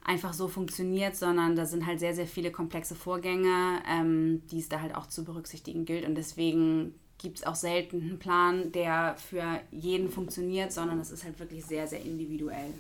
einfach 0.08 0.34
so 0.34 0.48
funktioniert, 0.48 1.16
sondern 1.16 1.56
da 1.56 1.66
sind 1.66 1.86
halt 1.86 2.00
sehr, 2.00 2.16
sehr 2.16 2.26
viele 2.26 2.50
komplexe 2.50 2.96
Vorgänge, 2.96 3.82
ähm, 3.88 4.42
die 4.50 4.60
es 4.60 4.70
da 4.70 4.82
halt 4.82 4.96
auch 4.96 5.08
zu 5.08 5.24
berücksichtigen 5.24 5.86
gilt. 5.86 6.08
Und 6.08 6.16
deswegen 6.16 6.96
gibt 7.18 7.40
es 7.40 7.46
auch 7.46 7.56
selten 7.56 8.02
einen 8.02 8.20
Plan, 8.20 8.72
der 8.72 9.16
für 9.18 9.60
jeden 9.72 10.10
funktioniert, 10.10 10.72
sondern 10.72 11.00
es 11.00 11.12
ist 11.12 11.26
halt 11.26 11.40
wirklich 11.40 11.66
sehr, 11.66 11.88
sehr 11.88 12.02
individuell. 12.02 12.74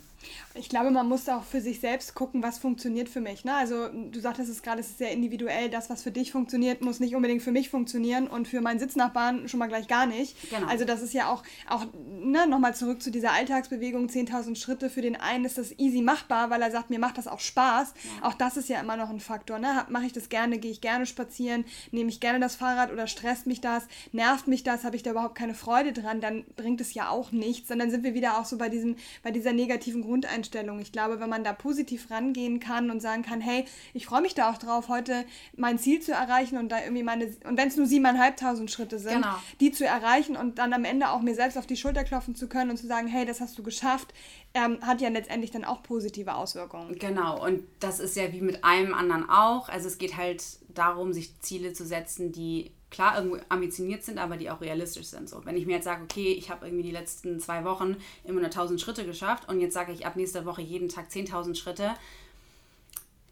Ich 0.56 0.70
glaube, 0.70 0.92
man 0.92 1.08
muss 1.08 1.30
auch 1.30 1.44
für 1.44 1.62
sich 1.62 1.80
selbst 1.80 2.16
gucken, 2.16 2.42
was 2.42 2.58
funktioniert 2.58 3.10
für 3.10 3.22
mich. 3.22 3.46
Ne? 3.46 3.54
Also 3.54 3.90
du 3.90 4.20
sagtest 4.20 4.50
es 4.50 4.62
gerade, 4.62 4.80
es 4.80 4.88
ist 4.88 4.98
sehr 4.98 5.12
individuell. 5.12 5.70
Das, 5.70 5.90
was 5.90 6.04
für 6.04 6.12
dich 6.12 6.32
funktioniert, 6.32 6.82
muss 6.82 7.00
nicht 7.00 7.16
unbedingt 7.16 7.42
für 7.42 7.52
mich 7.52 7.70
funktionieren 7.70 8.28
und 8.28 8.48
für 8.48 8.62
meinen 8.62 8.80
Sitznachbarn 8.80 9.48
schon 9.48 9.60
mal 9.60 9.68
gleich 9.68 9.88
gar 9.88 10.06
nicht. 10.06 10.50
Genau. 10.50 10.68
Also 10.68 10.86
das 10.86 11.02
ist 11.02 11.14
ja 11.14 11.32
auch, 11.32 11.44
auch 11.70 11.86
ne, 12.20 12.48
nochmal 12.48 12.76
zurück 12.76 13.02
zu 13.02 13.12
dieser 13.12 13.32
Alltagsbewegung, 13.34 14.08
10.000 14.08 14.56
Schritte. 14.56 14.90
Für 14.90 15.02
den 15.02 15.16
einen 15.16 15.46
ist 15.46 15.58
das 15.58 15.78
easy 15.78 16.02
machbar, 16.02 16.50
weil 16.50 16.62
er 16.62 16.72
sagt, 16.72 16.90
mir 16.90 17.00
macht 17.00 17.18
das 17.18 17.28
auch 17.28 17.40
Spaß. 17.40 17.94
Ja. 18.22 18.28
Auch 18.28 18.34
das 18.34 18.58
ist 18.58 18.70
ja 18.70 18.80
immer 18.80 18.98
noch 18.98 19.10
ein 19.10 19.20
Faktor. 19.20 19.60
Ne? 19.60 19.86
Mache 19.90 20.06
ich 20.06 20.14
das 20.14 20.30
gerne, 20.30 20.58
gehe 20.58 20.72
ich 20.72 20.82
gerne 20.82 21.06
spazieren, 21.06 21.66
nehme 21.92 22.10
ich 22.10 22.20
gerne 22.20 22.40
das 22.40 22.56
Fahrrad 22.56 22.92
oder 22.92 23.08
stresst 23.08 23.46
mich 23.46 23.62
das, 23.62 23.88
nervt 24.12 24.48
mich 24.48 24.64
das, 24.64 24.84
habe 24.84 24.96
ich 24.96 25.04
da 25.04 25.12
überhaupt 25.12 25.36
keine 25.36 25.54
Freude 25.54 25.94
dran, 25.94 26.22
dann 26.22 26.46
bringt 26.56 26.82
es 26.82 26.94
ja 26.94 27.10
auch 27.10 27.32
nichts. 27.32 27.70
Und 27.70 27.80
dann 27.80 27.92
sind 27.92 28.04
wir 28.04 28.14
wieder 28.14 28.40
auch 28.40 28.46
so 28.46 28.58
bei, 28.58 28.70
diesem, 28.70 28.96
bei 29.22 29.32
dieser 29.32 29.54
negativen 29.54 30.07
Grundeinstellung. 30.08 30.80
Ich 30.80 30.92
glaube, 30.92 31.20
wenn 31.20 31.30
man 31.30 31.44
da 31.44 31.54
positiv 31.54 32.10
rangehen 32.10 32.60
kann 32.60 32.90
und 32.90 33.02
sagen 33.02 33.22
kann, 33.22 33.42
hey, 33.42 33.66
ich 33.94 34.06
freue 34.06 34.22
mich 34.22 34.34
da 34.34 34.50
auch 34.50 34.58
drauf, 34.58 34.90
heute 34.90 35.26
mein 35.56 35.78
Ziel 35.78 36.02
zu 36.02 36.12
erreichen 36.12 36.58
und 36.58 36.70
da 36.70 36.82
irgendwie 36.82 37.04
meine, 37.04 37.26
und 37.46 37.58
wenn 37.58 37.68
es 37.68 37.78
nur 37.78 37.86
siebeneinhalbtausend 37.86 38.72
Schritte 38.72 39.00
sind, 39.00 39.22
genau. 39.22 39.36
die 39.60 39.72
zu 39.72 39.86
erreichen 39.86 40.36
und 40.36 40.58
dann 40.58 40.74
am 40.74 40.86
Ende 40.86 41.10
auch 41.10 41.22
mir 41.22 41.36
selbst 41.36 41.58
auf 41.58 41.68
die 41.68 41.78
Schulter 41.78 42.04
klopfen 42.04 42.36
zu 42.36 42.48
können 42.48 42.72
und 42.72 42.78
zu 42.78 42.88
sagen, 42.88 43.08
hey, 43.08 43.26
das 43.26 43.42
hast 43.42 43.58
du 43.58 43.64
geschafft, 43.64 44.14
ähm, 44.54 44.80
hat 44.82 45.02
ja 45.02 45.10
letztendlich 45.10 45.52
dann 45.52 45.66
auch 45.66 45.84
positive 45.84 46.36
Auswirkungen. 46.36 46.98
Genau, 46.98 47.44
und 47.46 47.64
das 47.80 48.00
ist 48.00 48.16
ja 48.16 48.32
wie 48.32 48.42
mit 48.42 48.64
allem 48.64 48.94
anderen 48.94 49.30
auch. 49.30 49.70
Also 49.70 49.88
es 49.88 49.98
geht 49.98 50.18
halt 50.18 50.44
darum, 50.74 51.14
sich 51.14 51.40
Ziele 51.42 51.74
zu 51.74 51.86
setzen, 51.86 52.32
die 52.32 52.72
klar 52.90 53.18
irgendwo 53.18 53.38
ambitioniert 53.50 54.04
sind, 54.04 54.18
aber 54.18 54.38
die 54.38 54.50
auch 54.50 54.62
realistisch 54.62 55.08
sind. 55.08 55.30
So, 55.30 55.46
wenn 55.46 55.58
ich 55.58 55.66
mir 55.66 55.74
jetzt 55.74 55.86
sage, 55.86 56.04
okay, 56.04 56.34
ich 56.34 56.50
habe 56.50 56.66
irgendwie 56.66 56.84
die 56.84 56.92
letzten 56.92 57.40
zwei 57.40 57.64
Wochen 57.66 57.98
immer 58.24 58.40
nur 58.40 58.46
1000 58.46 58.80
Schritte 58.80 59.06
geschafft 59.06 59.50
und 59.50 59.60
jetzt 59.60 59.74
sage 59.74 59.92
ich 59.92 60.06
ab 60.06 60.16
nächster 60.16 60.46
Woche 60.46 60.62
jeden 60.62 60.90
Tag 60.90 61.10
10.000 61.10 61.56
Schritte. 61.56 61.94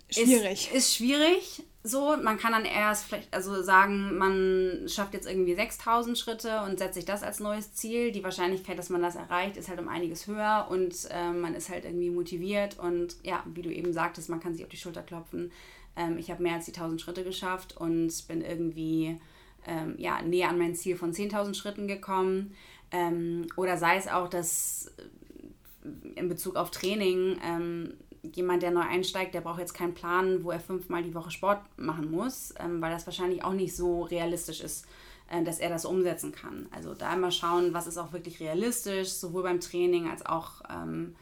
Schwierig. 0.09 0.67
Ist, 0.67 0.75
ist 0.75 0.95
schwierig. 0.95 1.63
So, 1.83 2.17
man 2.17 2.37
kann 2.37 2.51
dann 2.51 2.65
erst 2.65 3.05
vielleicht 3.05 3.33
also 3.33 3.61
sagen, 3.61 4.17
man 4.17 4.87
schafft 4.87 5.13
jetzt 5.13 5.27
irgendwie 5.27 5.55
6000 5.55 6.17
Schritte 6.17 6.61
und 6.61 6.79
setzt 6.79 6.95
sich 6.95 7.05
das 7.05 7.23
als 7.23 7.39
neues 7.39 7.73
Ziel. 7.73 8.11
Die 8.11 8.23
Wahrscheinlichkeit, 8.23 8.77
dass 8.77 8.89
man 8.89 9.01
das 9.01 9.15
erreicht, 9.15 9.55
ist 9.55 9.69
halt 9.69 9.79
um 9.79 9.87
einiges 9.87 10.27
höher 10.27 10.67
und 10.69 10.93
äh, 11.11 11.31
man 11.31 11.53
ist 11.53 11.69
halt 11.69 11.85
irgendwie 11.85 12.09
motiviert 12.09 12.79
und 12.79 13.15
ja, 13.23 13.43
wie 13.53 13.61
du 13.61 13.71
eben 13.71 13.93
sagtest, 13.93 14.29
man 14.29 14.39
kann 14.39 14.53
sich 14.53 14.63
auf 14.63 14.69
die 14.69 14.77
Schulter 14.77 15.03
klopfen. 15.03 15.51
Ähm, 15.95 16.17
ich 16.17 16.31
habe 16.31 16.41
mehr 16.41 16.55
als 16.55 16.65
die 16.65 16.73
1000 16.73 17.01
Schritte 17.01 17.23
geschafft 17.23 17.77
und 17.77 18.11
bin 18.27 18.41
irgendwie 18.41 19.19
ähm, 19.65 19.95
ja, 19.97 20.21
näher 20.21 20.49
an 20.49 20.57
mein 20.57 20.75
Ziel 20.75 20.95
von 20.95 21.13
10.000 21.13 21.53
Schritten 21.55 21.87
gekommen. 21.87 22.55
Ähm, 22.91 23.47
oder 23.55 23.77
sei 23.77 23.97
es 23.97 24.07
auch, 24.07 24.29
dass 24.29 24.91
äh, 24.97 26.19
in 26.19 26.29
Bezug 26.29 26.55
auf 26.55 26.71
Training 26.71 27.37
ähm, 27.43 27.93
jemand, 28.33 28.63
der 28.63 28.71
neu 28.71 28.81
einsteigt, 28.81 29.33
der 29.33 29.41
braucht 29.41 29.59
jetzt 29.59 29.73
keinen 29.73 29.93
Plan, 29.93 30.43
wo 30.43 30.51
er 30.51 30.59
fünfmal 30.59 31.03
die 31.03 31.13
Woche 31.13 31.31
Sport 31.31 31.59
machen 31.77 32.09
muss, 32.09 32.53
ähm, 32.59 32.81
weil 32.81 32.91
das 32.91 33.05
wahrscheinlich 33.05 33.43
auch 33.43 33.53
nicht 33.53 33.75
so 33.75 34.03
realistisch 34.03 34.61
ist, 34.61 34.85
äh, 35.29 35.43
dass 35.43 35.59
er 35.59 35.69
das 35.69 35.85
umsetzen 35.85 36.31
kann. 36.31 36.67
Also 36.71 36.93
da 36.93 37.13
immer 37.13 37.31
schauen, 37.31 37.73
was 37.73 37.87
ist 37.87 37.97
auch 37.97 38.13
wirklich 38.13 38.39
realistisch, 38.39 39.09
sowohl 39.09 39.43
beim 39.43 39.59
Training 39.59 40.09
als 40.09 40.25
auch 40.25 40.61
ähm, 40.69 41.15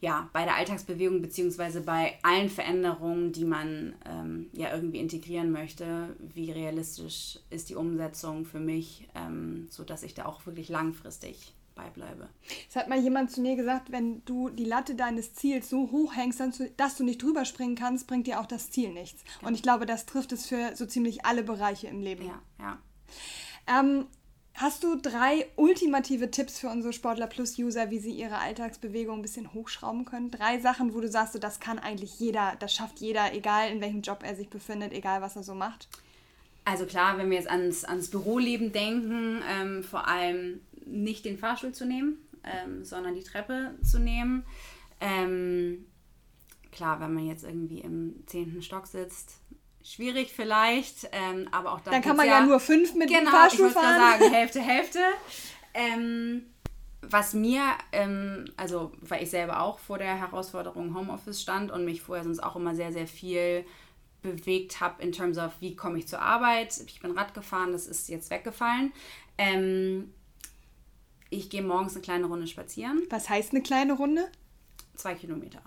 ja, 0.00 0.30
bei 0.32 0.44
der 0.44 0.56
Alltagsbewegung 0.56 1.20
beziehungsweise 1.20 1.82
bei 1.82 2.18
allen 2.22 2.48
Veränderungen, 2.48 3.32
die 3.32 3.44
man 3.44 3.94
ähm, 4.06 4.48
ja 4.52 4.74
irgendwie 4.74 4.98
integrieren 4.98 5.52
möchte, 5.52 6.16
wie 6.18 6.50
realistisch 6.50 7.38
ist 7.50 7.68
die 7.68 7.74
Umsetzung 7.74 8.46
für 8.46 8.60
mich, 8.60 9.08
ähm, 9.14 9.66
sodass 9.70 10.02
ich 10.02 10.14
da 10.14 10.24
auch 10.24 10.46
wirklich 10.46 10.70
langfristig 10.70 11.54
beibleibe. 11.74 12.28
Es 12.68 12.76
hat 12.76 12.88
mal 12.88 12.98
jemand 12.98 13.30
zu 13.30 13.42
mir 13.42 13.56
gesagt, 13.56 13.92
wenn 13.92 14.24
du 14.24 14.48
die 14.48 14.64
Latte 14.64 14.94
deines 14.94 15.34
Ziels 15.34 15.68
so 15.68 15.90
hoch 15.90 16.14
hängst, 16.14 16.42
dass 16.76 16.96
du 16.96 17.04
nicht 17.04 17.22
drüber 17.22 17.44
springen 17.44 17.74
kannst, 17.74 18.06
bringt 18.06 18.26
dir 18.26 18.40
auch 18.40 18.46
das 18.46 18.70
Ziel 18.70 18.92
nichts. 18.92 19.22
Genau. 19.24 19.48
Und 19.48 19.54
ich 19.54 19.62
glaube, 19.62 19.86
das 19.86 20.06
trifft 20.06 20.32
es 20.32 20.46
für 20.46 20.74
so 20.76 20.86
ziemlich 20.86 21.24
alle 21.24 21.42
Bereiche 21.42 21.88
im 21.88 22.00
Leben. 22.00 22.26
Ja, 22.26 22.42
ja. 22.58 22.78
Ähm, 23.66 24.06
Hast 24.54 24.84
du 24.84 24.96
drei 24.96 25.46
ultimative 25.56 26.30
Tipps 26.30 26.58
für 26.58 26.68
unsere 26.68 26.92
Sportler 26.92 27.26
Plus 27.26 27.58
User, 27.58 27.90
wie 27.90 27.98
sie 27.98 28.10
ihre 28.10 28.38
Alltagsbewegung 28.38 29.20
ein 29.20 29.22
bisschen 29.22 29.54
hochschrauben 29.54 30.04
können? 30.04 30.30
Drei 30.30 30.60
Sachen, 30.60 30.92
wo 30.92 31.00
du 31.00 31.08
sagst, 31.08 31.42
das 31.42 31.60
kann 31.60 31.78
eigentlich 31.78 32.18
jeder, 32.20 32.56
das 32.58 32.74
schafft 32.74 33.00
jeder, 33.00 33.32
egal 33.32 33.70
in 33.70 33.80
welchem 33.80 34.02
Job 34.02 34.22
er 34.22 34.36
sich 34.36 34.50
befindet, 34.50 34.92
egal 34.92 35.22
was 35.22 35.36
er 35.36 35.42
so 35.42 35.54
macht? 35.54 35.88
Also 36.64 36.84
klar, 36.84 37.16
wenn 37.16 37.30
wir 37.30 37.38
jetzt 37.38 37.50
ans, 37.50 37.84
ans 37.84 38.10
Büroleben 38.10 38.72
denken, 38.72 39.42
ähm, 39.48 39.82
vor 39.82 40.06
allem 40.06 40.60
nicht 40.84 41.24
den 41.24 41.38
Fahrstuhl 41.38 41.72
zu 41.72 41.86
nehmen, 41.86 42.18
ähm, 42.44 42.84
sondern 42.84 43.14
die 43.14 43.22
Treppe 43.24 43.74
zu 43.82 43.98
nehmen. 43.98 44.44
Ähm, 45.00 45.86
klar, 46.70 47.00
wenn 47.00 47.14
man 47.14 47.26
jetzt 47.26 47.44
irgendwie 47.44 47.80
im 47.80 48.22
zehnten 48.26 48.62
Stock 48.62 48.86
sitzt, 48.86 49.38
schwierig 49.82 50.32
vielleicht, 50.34 51.08
ähm, 51.12 51.48
aber 51.52 51.72
auch 51.72 51.80
da 51.80 51.90
Dann 51.90 52.02
kann 52.02 52.16
man 52.16 52.26
ja, 52.26 52.40
ja, 52.40 52.46
nur 52.46 52.60
fünf 52.60 52.94
mit 52.94 53.08
genau, 53.08 53.20
dem 53.20 53.28
Fahrstuhl 53.28 53.68
ich 53.68 53.72
fahren. 53.72 54.20
sagen, 54.20 54.32
Hälfte, 54.32 54.60
Hälfte. 54.60 55.00
Ähm, 55.74 56.42
was 57.02 57.32
mir, 57.32 57.62
ähm, 57.92 58.44
also 58.56 58.92
weil 59.00 59.22
ich 59.22 59.30
selber 59.30 59.62
auch 59.62 59.78
vor 59.78 59.98
der 59.98 60.16
Herausforderung 60.16 60.94
Homeoffice 60.94 61.40
stand 61.40 61.70
und 61.70 61.84
mich 61.84 62.02
vorher 62.02 62.24
sonst 62.24 62.40
auch 62.40 62.56
immer 62.56 62.74
sehr, 62.74 62.92
sehr 62.92 63.06
viel 63.06 63.64
bewegt 64.22 64.80
habe 64.80 65.02
in 65.02 65.12
terms 65.12 65.38
of, 65.38 65.52
wie 65.60 65.74
komme 65.76 65.98
ich 65.98 66.06
zur 66.06 66.20
Arbeit. 66.20 66.78
Ich 66.86 67.00
bin 67.00 67.12
Rad 67.12 67.32
gefahren, 67.32 67.72
das 67.72 67.86
ist 67.86 68.08
jetzt 68.08 68.30
weggefallen. 68.30 68.92
Ähm, 69.38 70.12
ich 71.30 71.48
gehe 71.48 71.62
morgens 71.62 71.94
eine 71.94 72.02
kleine 72.02 72.26
Runde 72.26 72.46
spazieren. 72.46 73.02
Was 73.08 73.30
heißt 73.30 73.52
eine 73.52 73.62
kleine 73.62 73.94
Runde? 73.94 74.28
Zwei 74.94 75.14
Kilometer. 75.14 75.62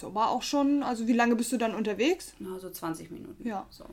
So 0.00 0.14
war 0.14 0.30
auch 0.30 0.42
schon, 0.42 0.82
also 0.82 1.06
wie 1.06 1.12
lange 1.12 1.36
bist 1.36 1.52
du 1.52 1.56
dann 1.56 1.74
unterwegs? 1.74 2.34
Na, 2.38 2.58
so 2.58 2.70
20 2.70 3.10
Minuten. 3.10 3.46
Ja. 3.46 3.66
So. 3.70 3.84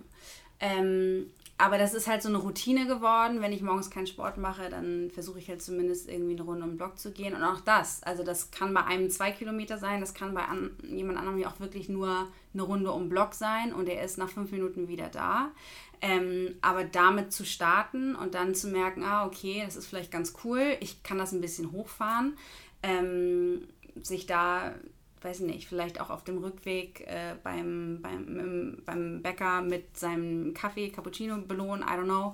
Ähm, 0.60 1.27
aber 1.58 1.77
das 1.77 1.93
ist 1.93 2.08
halt 2.08 2.22
so 2.22 2.29
eine 2.29 2.39
Routine 2.39 2.88
geworden. 2.88 3.41
Wenn 3.41 3.53
ich 3.53 3.62
morgens 3.62 3.89
keinen 3.89 4.08
Sport 4.08 4.38
mache, 4.38 4.70
dann 4.70 5.12
versuche 5.12 5.39
ich 5.39 5.48
halt 5.50 5.62
zumindest 5.62 6.10
irgendwie 6.10 6.34
eine 6.34 6.41
Runde 6.41 6.63
um 6.63 6.72
den 6.72 6.77
Block 6.77 6.98
zu 6.98 7.12
gehen. 7.12 7.36
Und 7.36 7.43
auch 7.43 7.62
das, 7.62 8.01
also 8.03 8.24
das 8.24 8.51
kann 8.51 8.74
bei 8.74 8.84
einem 8.84 9.10
zwei 9.10 9.32
Kilometer 9.32 9.77
sein, 9.77 10.01
das 10.01 10.13
kann 10.13 10.34
bei 10.34 10.43
an, 10.46 10.72
jemand 10.84 11.20
anderem 11.20 11.43
auch 11.46 11.60
wirklich 11.60 11.89
nur 11.89 12.27
eine 12.53 12.63
Runde 12.63 12.91
um 12.91 13.03
den 13.03 13.10
Block 13.10 13.34
sein 13.34 13.74
und 13.74 13.88
er 13.88 14.03
ist 14.03 14.17
nach 14.17 14.29
fünf 14.29 14.51
Minuten 14.51 14.88
wieder 14.88 15.10
da. 15.10 15.51
Ähm, 16.01 16.55
aber 16.62 16.84
damit 16.84 17.32
zu 17.32 17.46
starten 17.46 18.15
und 18.15 18.34
dann 18.34 18.55
zu 18.55 18.67
merken, 18.67 19.03
ah, 19.03 19.25
okay, 19.25 19.62
das 19.63 19.77
ist 19.77 19.88
vielleicht 19.88 20.12
ganz 20.12 20.34
cool, 20.43 20.75
ich 20.82 21.01
kann 21.01 21.17
das 21.17 21.32
ein 21.32 21.39
bisschen 21.39 21.72
hochfahren, 21.72 22.36
ähm, 22.82 23.67
sich 24.01 24.25
da 24.25 24.74
weiß 25.24 25.42
nicht, 25.42 25.68
vielleicht 25.68 26.00
auch 26.01 26.10
auf 26.10 26.24
dem 26.24 26.38
Rückweg 26.38 27.01
äh, 27.01 27.36
beim, 27.44 28.00
beim, 28.01 28.77
beim 28.86 29.22
Bäcker 29.22 29.62
mit 29.62 29.98
seinem 29.98 30.53
Kaffee, 30.53 30.89
Cappuccino 30.89 31.38
belohnen, 31.38 31.84
I 31.84 31.94
don't 31.94 32.06
know. 32.06 32.34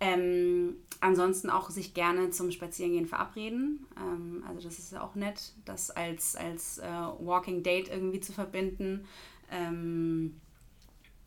Ähm, 0.00 0.76
ansonsten 1.00 1.50
auch 1.50 1.68
sich 1.68 1.92
gerne 1.92 2.30
zum 2.30 2.50
Spazierengehen 2.50 3.06
verabreden. 3.06 3.86
Ähm, 3.96 4.42
also 4.48 4.62
das 4.62 4.78
ist 4.78 4.92
ja 4.92 5.02
auch 5.02 5.14
nett, 5.14 5.52
das 5.64 5.90
als, 5.90 6.36
als 6.36 6.78
äh, 6.78 6.88
Walking 6.88 7.62
Date 7.62 7.88
irgendwie 7.88 8.20
zu 8.20 8.32
verbinden. 8.32 9.06
Ähm, 9.50 10.40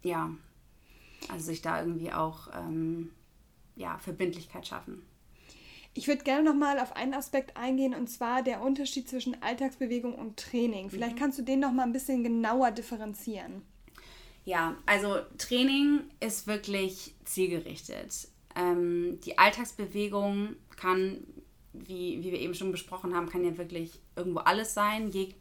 ja, 0.01 0.32
also 1.29 1.46
sich 1.46 1.62
da 1.62 1.79
irgendwie 1.79 2.12
auch 2.12 2.48
ähm, 2.53 3.12
ja, 3.75 3.98
Verbindlichkeit 4.00 4.67
schaffen. 4.67 5.03
Ich 5.95 6.07
würde 6.07 6.23
gerne 6.23 6.43
noch 6.43 6.55
mal 6.55 6.79
auf 6.79 6.95
einen 6.95 7.13
Aspekt 7.13 7.55
eingehen 7.55 7.93
und 7.93 8.07
zwar 8.07 8.41
der 8.41 8.62
Unterschied 8.62 9.07
zwischen 9.07 9.41
Alltagsbewegung 9.41 10.15
und 10.15 10.38
Training. 10.38 10.89
Vielleicht 10.89 11.15
mhm. 11.15 11.19
kannst 11.19 11.38
du 11.38 11.43
den 11.43 11.59
noch 11.59 11.71
mal 11.71 11.83
ein 11.83 11.93
bisschen 11.93 12.23
genauer 12.23 12.71
differenzieren. 12.71 13.62
Ja, 14.45 14.75
also 14.85 15.17
Training 15.38 16.01
ist 16.19 16.47
wirklich 16.47 17.13
zielgerichtet. 17.25 18.27
Ähm, 18.55 19.19
die 19.23 19.38
Alltagsbewegung 19.38 20.55
kann, 20.75 21.19
wie, 21.73 22.23
wie 22.23 22.31
wir 22.31 22.39
eben 22.39 22.55
schon 22.55 22.71
besprochen 22.71 23.15
haben, 23.15 23.29
kann 23.29 23.45
ja 23.45 23.57
wirklich 23.57 24.00
irgendwo 24.15 24.39
alles 24.39 24.73
sein. 24.73 25.09
Je, 25.12 25.33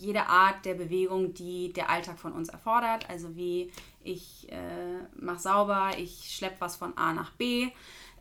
jede 0.00 0.26
Art 0.26 0.64
der 0.64 0.74
Bewegung, 0.74 1.34
die 1.34 1.72
der 1.72 1.90
Alltag 1.90 2.18
von 2.18 2.32
uns 2.32 2.48
erfordert. 2.48 3.08
Also 3.08 3.36
wie 3.36 3.70
ich 4.02 4.50
äh, 4.50 5.02
mache 5.18 5.40
sauber, 5.40 5.90
ich 5.98 6.34
schleppe 6.34 6.56
was 6.60 6.76
von 6.76 6.96
A 6.96 7.12
nach 7.12 7.30
B, 7.32 7.68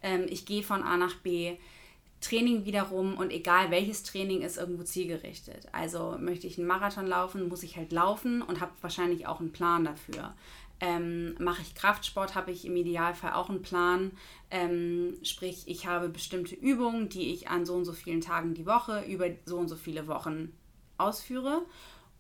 ähm, 0.03 0.25
ich 0.29 0.45
gehe 0.45 0.63
von 0.63 0.83
A 0.83 0.97
nach 0.97 1.15
B. 1.15 1.57
Training 2.21 2.65
wiederum 2.65 3.15
und 3.15 3.31
egal 3.31 3.71
welches 3.71 4.03
Training 4.03 4.41
ist 4.41 4.57
irgendwo 4.57 4.83
zielgerichtet. 4.83 5.67
Also 5.71 6.17
möchte 6.19 6.47
ich 6.47 6.57
einen 6.57 6.67
Marathon 6.67 7.07
laufen, 7.07 7.47
muss 7.47 7.63
ich 7.63 7.77
halt 7.77 7.93
laufen 7.93 8.41
und 8.41 8.59
habe 8.59 8.71
wahrscheinlich 8.81 9.25
auch 9.25 9.39
einen 9.39 9.53
Plan 9.53 9.85
dafür. 9.85 10.33
Ähm, 10.81 11.35
mache 11.39 11.61
ich 11.61 11.75
Kraftsport, 11.75 12.35
habe 12.35 12.51
ich 12.51 12.65
im 12.65 12.75
Idealfall 12.75 13.33
auch 13.33 13.49
einen 13.49 13.61
Plan. 13.61 14.11
Ähm, 14.51 15.17
sprich, 15.23 15.63
ich 15.67 15.87
habe 15.87 16.09
bestimmte 16.09 16.55
Übungen, 16.55 17.09
die 17.09 17.33
ich 17.33 17.49
an 17.49 17.65
so 17.65 17.75
und 17.75 17.85
so 17.85 17.93
vielen 17.93 18.21
Tagen 18.21 18.53
die 18.53 18.65
Woche 18.65 19.03
über 19.05 19.27
so 19.45 19.57
und 19.57 19.67
so 19.69 19.75
viele 19.75 20.07
Wochen 20.07 20.53
ausführe. 20.99 21.63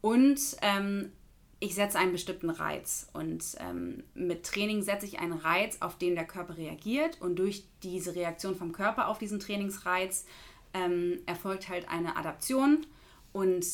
Und 0.01 0.39
ähm, 0.61 1.11
ich 1.59 1.75
setze 1.75 1.99
einen 1.99 2.13
bestimmten 2.13 2.49
Reiz 2.49 3.09
und 3.13 3.43
ähm, 3.59 4.03
mit 4.13 4.45
Training 4.45 4.81
setze 4.81 5.05
ich 5.05 5.19
einen 5.19 5.33
Reiz, 5.33 5.77
auf 5.81 5.97
den 5.97 6.15
der 6.15 6.25
Körper 6.25 6.57
reagiert 6.57 7.21
und 7.21 7.37
durch 7.37 7.65
diese 7.83 8.15
Reaktion 8.15 8.55
vom 8.55 8.71
Körper 8.71 9.09
auf 9.09 9.17
diesen 9.17 9.41
Trainingsreiz 9.41 10.25
ähm, 10.73 11.19
erfolgt 11.25 11.67
halt 11.67 11.89
eine 11.89 12.15
Adaption 12.15 12.85
und 13.33 13.65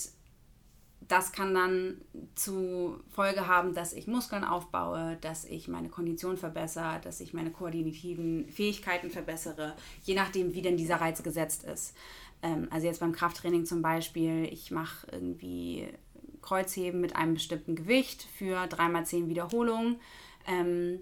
das 1.07 1.31
kann 1.31 1.53
dann 1.53 2.01
zu 2.33 2.99
Folge 3.09 3.47
haben, 3.47 3.75
dass 3.75 3.93
ich 3.93 4.07
Muskeln 4.07 4.43
aufbaue, 4.43 5.17
dass 5.21 5.45
ich 5.45 5.67
meine 5.67 5.89
Kondition 5.89 6.37
verbessere, 6.37 6.99
dass 7.03 7.19
ich 7.19 7.33
meine 7.33 7.51
koordinativen 7.51 8.49
Fähigkeiten 8.49 9.11
verbessere, 9.11 9.75
je 10.03 10.15
nachdem, 10.15 10.55
wie 10.55 10.63
denn 10.63 10.77
dieser 10.77 11.01
Reiz 11.01 11.21
gesetzt 11.21 11.63
ist. 11.63 11.95
Ähm, 12.41 12.67
also 12.71 12.87
jetzt 12.87 12.99
beim 12.99 13.11
Krafttraining 13.11 13.65
zum 13.65 13.81
Beispiel, 13.81 14.45
ich 14.45 14.71
mache 14.71 15.07
irgendwie 15.11 15.87
Kreuzheben 16.41 17.01
mit 17.01 17.15
einem 17.15 17.33
bestimmten 17.33 17.75
Gewicht 17.75 18.27
für 18.37 18.57
3x10 18.57 19.27
Wiederholungen. 19.27 19.99
Ähm, 20.47 20.99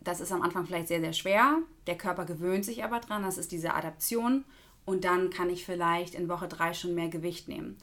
das 0.00 0.20
ist 0.20 0.32
am 0.32 0.42
Anfang 0.42 0.66
vielleicht 0.66 0.88
sehr, 0.88 1.00
sehr 1.00 1.12
schwer. 1.12 1.58
Der 1.86 1.96
Körper 1.96 2.24
gewöhnt 2.24 2.64
sich 2.64 2.84
aber 2.84 3.00
dran. 3.00 3.22
Das 3.22 3.38
ist 3.38 3.52
diese 3.52 3.74
Adaption. 3.74 4.44
Und 4.84 5.04
dann 5.04 5.30
kann 5.30 5.50
ich 5.50 5.66
vielleicht 5.66 6.14
in 6.14 6.28
Woche 6.28 6.48
3 6.48 6.72
schon 6.72 6.94
mehr 6.94 7.08
Gewicht 7.08 7.48
nehmen. 7.48 7.76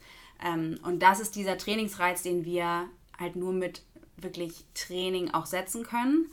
Ähm, 0.43 0.79
und 0.83 1.01
das 1.01 1.19
ist 1.19 1.35
dieser 1.35 1.57
Trainingsreiz, 1.57 2.23
den 2.23 2.45
wir 2.45 2.89
halt 3.17 3.35
nur 3.35 3.53
mit 3.53 3.83
wirklich 4.17 4.65
Training 4.73 5.31
auch 5.31 5.45
setzen 5.45 5.83
können. 5.83 6.31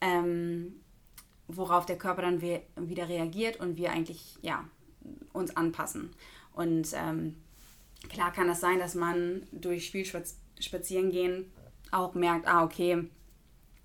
Ähm, 0.00 0.80
worauf 1.46 1.84
der 1.84 1.98
Körper 1.98 2.22
dann 2.22 2.40
wieder 2.40 3.08
reagiert 3.08 3.60
und 3.60 3.76
wir 3.76 3.92
eigentlich 3.92 4.36
ja, 4.40 4.64
uns 5.32 5.56
anpassen. 5.56 6.10
Und 6.52 6.88
ähm, 6.94 7.36
Klar 8.08 8.32
kann 8.32 8.48
es 8.48 8.60
das 8.60 8.60
sein, 8.60 8.78
dass 8.78 8.94
man 8.94 9.46
durch 9.52 9.90
viel 9.90 10.04
Spazierengehen 10.04 11.50
auch 11.90 12.14
merkt, 12.14 12.46
ah, 12.46 12.64
okay, 12.64 13.08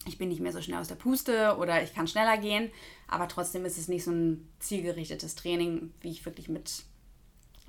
ich 0.05 0.17
bin 0.17 0.29
nicht 0.29 0.41
mehr 0.41 0.51
so 0.51 0.61
schnell 0.61 0.79
aus 0.79 0.87
der 0.87 0.95
Puste 0.95 1.57
oder 1.57 1.83
ich 1.83 1.93
kann 1.93 2.07
schneller 2.07 2.37
gehen, 2.37 2.71
aber 3.07 3.27
trotzdem 3.27 3.65
ist 3.65 3.77
es 3.77 3.87
nicht 3.87 4.03
so 4.03 4.11
ein 4.11 4.49
zielgerichtetes 4.59 5.35
Training, 5.35 5.93
wie 6.01 6.09
ich 6.09 6.25
wirklich 6.25 6.49
mit, 6.49 6.83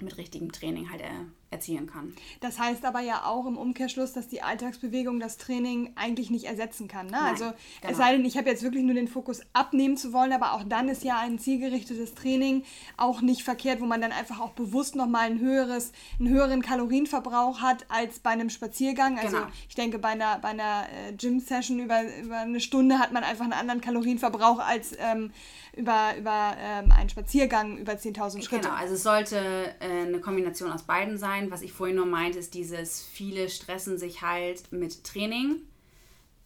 mit 0.00 0.16
richtigem 0.16 0.52
Training 0.52 0.90
halt 0.90 1.02
äh, 1.02 1.25
erzielen 1.50 1.88
kann. 1.88 2.14
Das 2.40 2.61
heißt 2.61 2.85
aber 2.85 3.00
ja 3.00 3.25
auch 3.25 3.45
im 3.47 3.59
Umkehrschluss, 3.59 4.12
dass 4.12 4.28
die 4.28 4.40
Alltagsbewegung 4.40 5.19
das 5.19 5.37
Training 5.37 5.92
eigentlich 5.97 6.30
nicht 6.30 6.45
ersetzen 6.45 6.87
kann. 6.87 7.07
Ne? 7.07 7.12
Nein, 7.12 7.33
also 7.33 7.45
genau. 7.80 7.92
es 7.92 7.97
sei 7.97 8.12
denn, 8.12 8.25
ich 8.25 8.37
habe 8.37 8.49
jetzt 8.49 8.62
wirklich 8.62 8.84
nur 8.84 8.95
den 8.95 9.08
Fokus 9.08 9.41
abnehmen 9.52 9.97
zu 9.97 10.13
wollen, 10.13 10.32
aber 10.32 10.52
auch 10.52 10.63
dann 10.63 10.89
ist 10.89 11.02
ja 11.02 11.19
ein 11.19 11.41
zielgerichtetes 11.41 12.15
Training 12.15 12.63
auch 12.97 13.21
nicht 13.21 13.43
verkehrt, 13.43 13.80
wo 13.80 13.86
man 13.86 14.00
dann 14.00 14.13
einfach 14.13 14.39
auch 14.39 14.50
bewusst 14.50 14.95
nochmal 14.95 15.26
ein 15.26 15.41
höheres, 15.41 15.91
einen 16.21 16.28
höheren 16.28 16.63
Kalorienverbrauch 16.63 17.60
hat 17.60 17.84
als 17.89 18.21
bei 18.21 18.30
einem 18.30 18.50
Spaziergang. 18.50 19.19
Also 19.19 19.39
genau. 19.39 19.49
ich 19.69 19.75
denke, 19.75 19.99
bei 19.99 20.10
einer, 20.10 20.39
bei 20.39 20.49
einer 20.49 20.86
äh, 21.08 21.13
Gym-Session 21.15 21.80
über, 21.80 22.02
über 22.23 22.39
eine 22.39 22.60
Stunde 22.60 23.00
hat 23.00 23.10
man 23.13 23.25
einfach 23.25 23.45
einen 23.45 23.54
anderen 23.54 23.80
Kalorienverbrauch 23.80 24.60
als 24.60 24.93
ähm, 24.99 25.32
über, 25.76 26.17
über 26.17 26.54
ähm, 26.58 26.93
einen 26.93 27.08
Spaziergang 27.08 27.76
über 27.78 27.93
10.000 27.93 28.43
Schritte. 28.43 28.69
Genau, 28.69 28.75
also 28.75 28.95
es 28.95 29.02
sollte 29.02 29.75
äh, 29.80 30.06
eine 30.06 30.21
Kombination 30.21 30.71
aus 30.71 30.82
beiden 30.82 31.19
sein 31.19 31.39
sein. 31.40 31.50
Was 31.50 31.62
ich 31.62 31.72
vorhin 31.72 31.96
nur 31.96 32.06
meinte, 32.06 32.38
ist 32.38 32.54
dieses, 32.54 33.02
viele 33.02 33.48
stressen 33.48 33.98
sich 33.98 34.22
halt 34.22 34.70
mit 34.72 35.04
Training. 35.04 35.62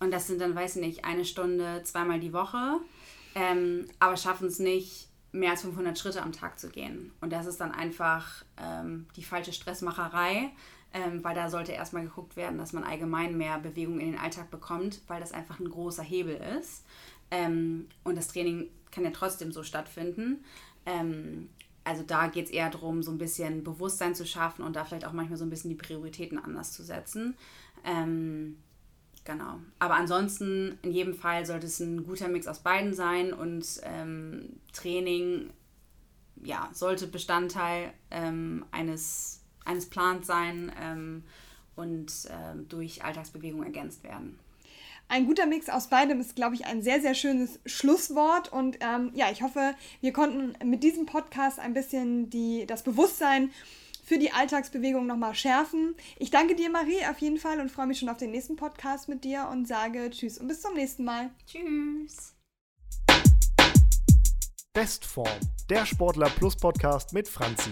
Und 0.01 0.11
das 0.11 0.27
sind 0.27 0.41
dann, 0.41 0.55
weiß 0.55 0.77
ich 0.77 0.83
nicht, 0.83 1.05
eine 1.05 1.25
Stunde 1.25 1.83
zweimal 1.85 2.21
die 2.21 2.33
Woche. 2.33 2.81
Ähm, 3.35 3.87
aber 3.99 4.17
schaffen 4.17 4.49
es 4.49 4.59
nicht, 4.59 5.09
mehr 5.33 5.51
als 5.51 5.63
500 5.63 5.99
Schritte 5.99 6.23
am 6.23 6.33
Tag 6.33 6.59
zu 6.59 6.69
gehen. 6.69 7.13
Und 7.21 7.33
das 7.33 7.47
ist 7.47 7.61
dann 7.61 7.73
einfach 7.73 8.45
ähm, 8.57 9.07
die 9.17 9.25
falsche 9.25 9.53
Stressmacherei, 9.53 10.53
ähm, 10.93 11.25
weil 11.25 11.35
da 11.35 11.51
sollte 11.51 11.73
erstmal 11.73 12.05
geguckt 12.05 12.37
werden, 12.37 12.59
dass 12.59 12.73
man 12.73 12.85
allgemein 12.85 13.37
mehr 13.37 13.59
Bewegung 13.59 13.99
in 13.99 14.13
den 14.13 14.21
Alltag 14.21 14.51
bekommt, 14.51 15.01
weil 15.09 15.19
das 15.19 15.33
einfach 15.33 15.59
ein 15.59 15.69
großer 15.69 16.05
Hebel 16.05 16.37
ist. 16.59 16.85
Ähm, 17.33 17.89
und 18.05 18.17
das 18.17 18.29
Training 18.29 18.69
kann 18.93 19.05
ja 19.05 19.11
trotzdem 19.11 19.51
so 19.51 19.65
stattfinden. 19.65 20.45
Also 21.85 22.03
da 22.03 22.29
geht 22.29 22.47
es 22.47 22.51
eher 22.51 22.71
darum, 22.71 23.03
so 23.03 23.11
ein 23.11 23.19
bisschen 23.19 23.63
Bewusstsein 23.63 24.15
zu 24.15 24.27
schaffen 24.27 24.65
und 24.65 24.75
da 24.75 24.85
vielleicht 24.85 25.07
auch 25.07 25.13
manchmal 25.13 25.39
so 25.39 25.45
ein 25.45 25.51
bisschen 25.51 25.69
die 25.69 25.77
Prioritäten 25.77 26.39
anders 26.39 26.73
zu 26.73 26.83
setzen. 26.83 27.37
Ähm, 27.85 28.57
genau. 29.25 29.61
Aber 29.79 29.95
ansonsten, 29.95 30.79
in 30.83 30.93
jedem 30.93 31.15
Fall 31.15 31.45
sollte 31.45 31.67
es 31.67 31.81
ein 31.81 32.05
guter 32.05 32.29
Mix 32.29 32.47
aus 32.47 32.61
beiden 32.61 32.95
sein 32.95 33.35
und 33.35 33.67
ähm, 33.83 34.61
Training 34.73 35.51
ja, 36.43 36.69
sollte 36.73 37.07
Bestandteil 37.07 37.93
ähm, 38.11 38.65
eines, 38.71 39.43
eines 39.65 39.89
Plans 39.89 40.27
sein 40.27 40.73
ähm, 40.81 41.25
und 41.77 42.13
ähm, 42.31 42.69
durch 42.69 43.05
Alltagsbewegung 43.05 43.63
ergänzt 43.63 44.05
werden. 44.05 44.39
Ein 45.09 45.27
guter 45.27 45.47
Mix 45.47 45.69
aus 45.69 45.89
beidem 45.89 46.21
ist, 46.21 46.35
glaube 46.35 46.55
ich, 46.55 46.67
ein 46.67 46.83
sehr, 46.83 47.01
sehr 47.01 47.15
schönes 47.15 47.61
Schlusswort. 47.67 48.53
Und 48.53 48.79
ähm, 48.81 49.11
ja, 49.15 49.31
ich 49.31 49.43
hoffe, 49.43 49.75
wir 50.01 50.13
konnten 50.13 50.55
mit 50.69 50.83
diesem 50.83 51.07
Podcast 51.07 51.59
ein 51.59 51.75
bisschen 51.75 52.31
die, 52.31 52.67
das 52.67 52.83
Bewusstsein 52.83 53.51
für 54.05 54.19
die 54.19 54.33
Alltagsbewegung 54.33 55.07
nochmal 55.07 55.35
schärfen. 55.35 55.95
Ich 56.19 56.31
danke 56.31 56.55
dir, 56.55 56.71
Marie, 56.71 57.05
auf 57.11 57.19
jeden 57.19 57.39
Fall 57.39 57.61
und 57.61 57.71
freue 57.71 57.87
mich 57.87 57.99
schon 57.99 58.09
auf 58.09 58.19
den 58.19 58.31
nächsten 58.31 58.57
Podcast 58.57 59.09
mit 59.09 59.25
dir 59.25 59.49
und 59.51 59.67
sage 59.67 60.11
Tschüss 60.11 60.39
und 60.39 60.49
bis 60.49 60.61
zum 60.61 60.75
nächsten 60.75 61.05
Mal. 61.05 61.31
Tschüss. 61.47 62.35
Bestform, 64.75 65.39
der 65.71 65.87
Sportler 65.87 66.29
Plus 66.31 66.57
Podcast 66.57 67.13
mit 67.13 67.29
Franzi. 67.29 67.71